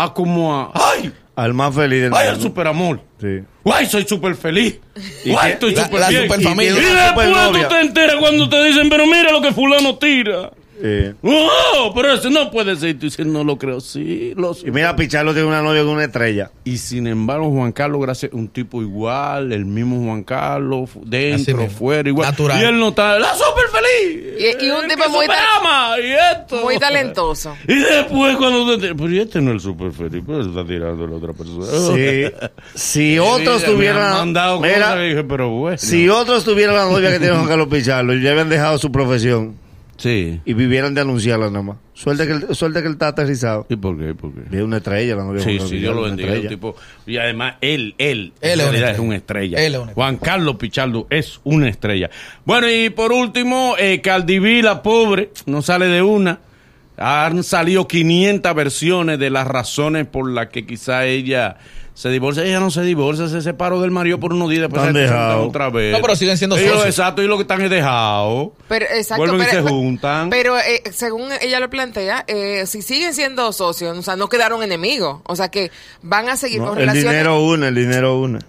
a 0.03 0.13
como 0.13 0.55
a, 0.55 0.72
¡ay! 0.74 1.12
Al 1.36 1.53
más 1.53 1.74
feliz 1.74 2.01
del 2.03 2.13
¡Ay, 2.13 2.27
al 2.27 2.34
mundo. 2.36 2.48
superamor! 2.50 3.01
Sí. 3.20 3.39
¡Ay, 3.65 3.86
soy 3.86 4.05
súper 4.08 4.36
feliz! 4.36 4.79
¿Y 5.25 5.31
¡Ay, 5.38 5.53
estoy 5.53 5.74
La- 5.74 5.84
súper 5.86 6.00
la 6.00 6.10
bien! 6.10 6.24
superfamilia. 6.24 6.74
Y 6.74 6.77
Y 6.77 6.93
después 6.96 7.29
tú 7.53 7.67
te 7.70 7.79
enteras 7.81 8.15
cuando 8.20 8.50
te 8.50 8.63
dicen, 8.65 8.89
pero 8.89 9.05
mira 9.05 9.31
lo 9.31 9.41
que 9.41 9.51
fulano 9.53 9.98
tira. 9.98 10.51
Eh, 10.84 11.14
¡Oh! 11.22 11.92
Pero 11.96 12.14
eso 12.14 12.30
no 12.30 12.50
puede 12.52 12.76
ser. 12.76 12.90
Y 12.90 12.94
tú 12.96 13.06
dices, 13.06 13.26
no 13.26 13.44
lo 13.44 13.58
creo. 13.58 13.80
Sí, 13.82 14.34
lo 14.36 14.56
y 14.66 14.72
mira, 14.72 14.96
Pichardo 14.96 15.34
tiene 15.34 15.48
una 15.48 15.62
novia 15.62 15.82
con 15.84 15.92
una 15.94 16.06
estrella. 16.06 16.52
Y 16.64 16.78
sin 16.78 17.08
embargo, 17.08 17.50
Juan 17.52 17.72
Carlos, 17.72 18.02
gracias, 18.02 18.32
un 18.34 18.48
tipo 18.48 18.82
igual, 18.82 19.52
el 19.52 19.66
mismo 19.66 20.04
Juan 20.06 20.24
Carlos, 20.24 20.90
dentro, 21.06 21.68
fuera, 21.68 22.08
igual. 22.10 22.30
Natural. 22.30 22.62
Y 22.62 22.66
él 22.66 22.80
no 22.80 22.90
está, 22.90 23.20
la 23.20 23.34
súper 23.36 23.66
feliz. 23.72 24.24
Y- 24.40 24.66
y 24.66 24.70
un 24.72 24.84
El 24.86 24.90
tipo 24.90 25.10
muy 25.10 25.26
y 25.26 26.12
esto. 26.34 26.62
Muy 26.64 26.78
talentoso. 26.78 27.56
Y 27.68 27.76
después 27.76 28.36
cuando 28.38 28.78
te... 28.78 28.96
Pero 28.96 29.22
este 29.22 29.42
no 29.42 29.52
es 29.52 29.56
el 29.56 29.60
súper 29.62 29.92
feliz, 29.92 30.24
pero 30.26 30.42
está 30.42 30.66
tirando 30.66 31.06
a 31.06 31.08
la 31.08 31.16
otra 31.16 31.34
persona. 31.34 31.66
Sí. 31.96 32.32
Si 32.74 33.20
otros 33.20 33.64
tuvieran. 33.64 34.12
mandado 34.14 34.60
Mira, 34.60 34.76
cosas 34.76 35.02
dije, 35.02 35.24
pero 35.24 35.50
bueno. 35.50 35.78
si 35.78 36.10
otros 36.10 36.44
tuvieran 36.44 36.76
la 36.76 36.86
novia 36.86 37.12
que 37.12 37.20
tiene 37.20 37.36
Juan 37.36 37.48
Carlos 37.48 37.68
Pichardo 37.68 38.14
y 38.14 38.22
ya 38.22 38.32
habían 38.32 38.50
dejado 38.50 38.78
su 38.78 38.92
profesión 38.92 39.56
Sí. 40.01 40.41
y 40.46 40.53
vivieran 40.53 40.93
de 40.96 41.01
anunciarla 41.01 41.48
nada 41.51 41.62
más. 41.62 41.77
Suerte 41.93 42.25
que, 42.25 42.34
él- 42.34 42.48
suerte 42.55 42.81
que 42.81 42.88
él 42.88 42.93
está 42.93 43.10
aterrizado. 43.10 43.67
¿Y 43.70 43.75
por 43.75 43.98
qué? 44.00 44.15
¿Por 44.15 44.34
qué? 44.34 44.58
Es 44.58 44.63
una 44.63 44.77
estrella 44.77 45.15
la 45.15 45.24
novia 45.24 45.43
Sí, 45.43 45.60
sí, 45.60 45.77
Dios 45.77 45.93
lo 45.96 46.01
bendiga. 46.01 46.29
un 46.29 46.34
estrella. 46.36 46.50
tipo, 46.50 46.75
y 47.05 47.17
además, 47.17 47.55
él, 47.62 47.93
él, 48.00 48.34
Él 48.41 48.51
en 48.51 48.51
es 48.51 48.55
una 48.55 48.63
realidad 48.63 48.81
es 48.81 48.89
estrella. 48.96 49.01
una 49.08 49.15
estrella. 49.15 49.58
Él 49.65 49.74
es 49.75 49.79
una 49.79 49.93
Juan 49.93 50.17
Carlos 50.17 50.55
Pichardo 50.55 51.08
es 51.12 51.39
una 51.43 51.70
estrella. 51.70 52.10
Bueno, 52.46 52.70
y 52.72 52.89
por 52.89 53.12
último, 53.12 53.75
eh, 53.77 54.01
la 54.63 54.81
pobre, 54.81 55.29
no 55.46 55.62
sale 55.62 55.86
de 55.86 56.01
una. 56.01 56.39
Han 56.98 57.43
salido 57.43 57.88
500 57.88 58.53
versiones 58.55 59.20
de 59.20 59.29
las 59.29 59.48
razones 59.48 60.08
por 60.08 60.29
las 60.29 60.48
que 60.48 60.65
quizá 60.65 61.05
ella 61.05 61.58
se 61.94 62.10
divorcia. 62.10 62.44
Ella 62.44 62.60
no 62.60 62.72
se 62.72 62.82
divorcia, 62.84 63.28
se 63.28 63.42
separó 63.42 63.82
del 63.82 63.92
marido 63.92 64.20
por 64.20 64.34
unos 64.34 64.50
días. 64.50 64.62
Después 64.62 64.82
Están 64.82 64.94
se 64.96 65.02
juntan 65.08 65.18
dejados. 65.20 65.50
otra 65.50 65.70
vez. 65.70 65.92
No, 65.92 66.02
pero 66.02 66.16
siguen 66.16 66.38
siendo 66.38 66.56
Ellos, 66.58 66.70
socios. 66.74 66.88
Exacto, 66.88 67.22
y 67.22 67.28
lo 67.28 67.36
que 67.38 67.42
están 67.44 67.62
es 67.62 67.70
dejados. 67.70 68.50
Pero, 68.68 68.86
exacto, 68.86 69.22
Vuelven 69.24 69.42
y 69.42 69.50
pero, 69.50 69.64
se 69.64 69.70
juntan. 69.70 70.30
Pero 70.30 70.58
eh, 70.58 70.82
según 70.92 71.30
ella 71.42 71.60
lo 71.60 71.70
plantea, 71.70 72.24
eh, 72.28 72.66
si 72.66 72.82
siguen 72.82 73.14
siendo 73.14 73.52
socios, 73.54 73.98
o 73.98 74.02
sea, 74.02 74.16
no 74.16 74.30
quedaron 74.30 74.64
enemigos. 74.64 75.22
O 75.26 75.36
sea, 75.36 75.50
que 75.50 75.72
van 76.02 76.30
a 76.30 76.38
seguir 76.38 76.60
No, 76.62 76.70
con 76.70 76.78
el 76.80 76.82
relaciones. 76.88 77.12
dinero 77.12 77.42
une, 77.44 77.68
el 77.68 77.76
dinero 77.76 78.20
une. 78.20 78.40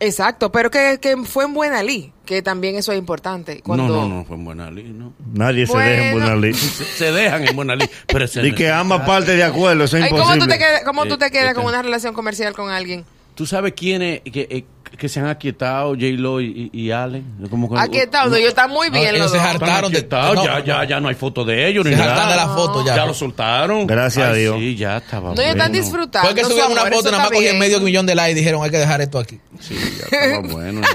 Exacto, 0.00 0.52
pero 0.52 0.70
que, 0.70 0.98
que 1.00 1.16
fue 1.16 1.44
en 1.44 1.54
buena 1.54 1.82
ley, 1.82 2.12
que 2.24 2.40
también 2.40 2.76
eso 2.76 2.92
es 2.92 2.98
importante. 2.98 3.62
Cuando... 3.62 3.88
No, 3.88 4.08
no, 4.08 4.14
no, 4.18 4.24
fue 4.24 4.36
en 4.36 4.44
buena 4.44 4.70
ley, 4.70 4.84
¿no? 4.92 5.12
Nadie 5.34 5.66
se 5.66 5.76
deja 5.76 5.90
en 6.06 6.12
Bueno. 6.12 6.26
buena 6.26 6.40
ley. 6.40 6.54
Se, 6.54 6.84
se 6.84 7.12
dejan 7.12 7.48
en 7.48 7.56
buena 7.56 7.74
ley. 7.76 7.90
Pero 8.06 8.26
Y 8.46 8.54
que 8.54 8.70
ambas 8.70 9.00
partes 9.06 9.34
de 9.36 9.42
acuerdo, 9.42 9.84
eso 9.84 9.96
es 9.96 10.04
Ay, 10.04 10.10
¿Cómo 10.10 10.22
imposible. 10.22 10.46
tú 10.46 10.52
te 10.52 10.58
quedas, 10.58 10.82
cómo 10.84 11.06
tú 11.06 11.18
te 11.18 11.26
Eh, 11.26 11.30
quedas 11.30 11.44
este- 11.48 11.54
con 11.56 11.64
una 11.66 11.82
relación 11.82 12.14
comercial 12.14 12.54
con 12.54 12.70
alguien? 12.70 13.04
¿Tú 13.38 13.46
sabes 13.46 13.72
quiénes 13.76 14.20
que, 14.22 14.48
eh, 14.50 14.64
que 14.98 15.08
se 15.08 15.20
han 15.20 15.26
aquietado, 15.28 15.90
J-Lo 15.90 16.40
y, 16.40 16.70
y, 16.72 16.90
Allen? 16.90 17.24
Como 17.48 17.72
que- 17.72 17.78
Aquí 17.78 17.98
está, 17.98 18.24
ellos 18.24 18.48
están 18.48 18.68
muy 18.68 18.88
No, 18.88 18.94
bien 18.94 19.14
ellos 19.14 19.30
los 19.30 19.30
se 19.30 19.38
hartaron 19.38 19.92
de- 19.92 20.02
no, 20.02 20.44
ya, 20.44 20.58
no. 20.58 20.64
ya, 20.64 20.84
ya 20.84 21.00
no 21.00 21.06
hay 21.06 21.14
foto 21.14 21.44
de 21.44 21.68
ellos 21.68 21.84
ni 21.84 21.92
Se 21.92 21.98
nada. 21.98 22.14
hartan 22.14 22.30
de 22.30 22.34
la 22.36 22.48
foto 22.48 22.84
ya. 22.84 22.96
Ya 22.96 23.06
lo 23.06 23.14
soltaron. 23.14 23.86
Gracias 23.86 24.26
a 24.26 24.32
Ay, 24.32 24.40
Dios. 24.40 24.56
Sí, 24.58 24.74
ya 24.74 24.96
estaba 24.96 25.28
No, 25.36 25.40
ellos 25.40 25.52
están 25.54 25.70
bueno. 25.70 25.84
disfrutando. 25.84 26.26
Fue 26.28 26.34
que 26.34 26.42
su 26.42 26.50
subieron 26.50 26.72
una 26.72 26.80
amor, 26.80 26.92
foto 26.94 27.00
eso 27.00 27.08
y 27.10 27.12
nada 27.12 27.24
más 27.30 27.32
cogían 27.32 27.58
medio 27.60 27.80
millón 27.80 28.06
de 28.06 28.14
likes 28.16 28.32
y 28.32 28.34
dijeron 28.34 28.64
hay 28.64 28.70
que 28.72 28.78
dejar 28.78 29.00
esto 29.02 29.18
aquí. 29.20 29.38
Sí, 29.60 29.76
ya 30.10 30.16
estaba 30.18 30.48
bueno. 30.52 30.80
¿no? 30.80 30.86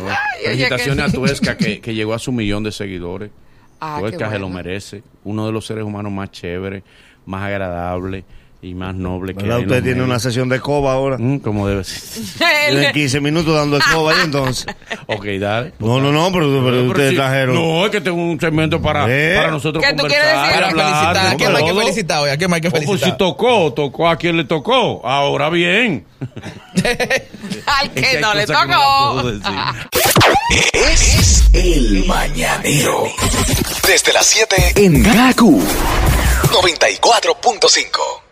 Felicitaciones 0.44 0.98
que- 1.06 1.10
a 1.10 1.14
Tuesca 1.14 1.58
que, 1.58 1.80
que 1.80 1.94
llegó 1.94 2.14
a 2.14 2.20
su 2.20 2.34
millón 2.34 2.64
de 2.64 2.74
seguidores. 2.74 3.32
Ah, 3.80 4.00
Tuesca 4.02 4.26
qué 4.28 4.34
se 4.34 4.40
lo 4.40 4.48
bueno. 4.50 4.64
merece. 4.64 5.02
Uno 5.24 5.46
de 5.46 5.54
los 5.54 5.66
seres 5.66 5.86
humanos 5.86 6.12
más 6.12 6.30
chéveres, 6.32 6.84
más 7.26 7.44
agradables 7.44 8.26
y 8.64 8.74
más 8.76 8.96
nobles 8.96 9.36
que 9.36 9.44
Usted 9.44 9.84
tiene 9.84 10.02
una 10.04 10.20
sesión 10.20 10.48
de 10.48 10.60
coba 10.62 10.94
ahora. 10.94 11.18
Mm, 11.20 11.40
como 11.40 11.68
debe 11.68 11.84
ser. 11.84 12.24
Tiene 12.70 12.92
15 12.94 13.20
minutos 13.20 13.54
dando 13.54 13.76
de 13.78 13.84
coba 13.94 14.14
ahí 14.14 14.20
entonces. 14.24 14.66
ok, 15.08 15.26
dale. 15.40 15.74
No, 15.80 16.00
no, 16.00 16.12
no, 16.14 16.32
pero, 16.32 16.46
pero 16.50 16.64
Pero 16.66 16.84
ustedes 16.88 17.10
sí, 17.12 17.16
trajeron. 17.18 17.56
No, 17.56 17.86
es 17.86 17.92
que 17.92 18.00
tengo 18.00 18.18
un 18.18 18.40
segmento 18.40 18.82
para, 18.82 19.06
Eh. 19.10 19.34
para 19.36 19.52
nosotros 19.52 19.84
¿Qué 19.84 19.94
tú 19.94 20.06
quieres 20.08 20.26
decir? 20.28 20.64
Hablar, 20.64 20.72
felicitar. 20.72 21.28
¿A 21.28 21.36
quién 21.36 21.52
más 21.52 21.62
hay 21.62 21.68
que 21.68 21.74
felicitar 21.80 22.20
hoy? 22.22 22.30
¿A 22.30 22.38
quién 22.38 22.50
más 22.50 22.56
hay 22.56 22.62
que 22.62 22.68
Oh, 22.70 22.72
pues 22.72 22.82
si 22.84 22.88
felicitar? 22.88 23.18
tocó, 23.18 23.74
tocó 23.74 24.10
a 24.10 24.16
quien 24.16 24.38
le 24.38 24.46
tocó. 24.46 25.06
Ahora 25.06 25.50
bien. 25.50 26.06
Al 27.66 27.92
Es 27.96 28.08
que 28.08 28.20
no 28.22 28.34
le 28.34 28.46
no 28.46 28.54
tocó. 28.54 29.30
Es 30.74 31.50
el 31.54 32.06
mañanero. 32.06 33.04
Desde 33.86 34.14
las 34.14 34.26
7 34.26 34.56
en 34.78 35.04
Gaku 35.04 35.60
94.5. 36.44 38.23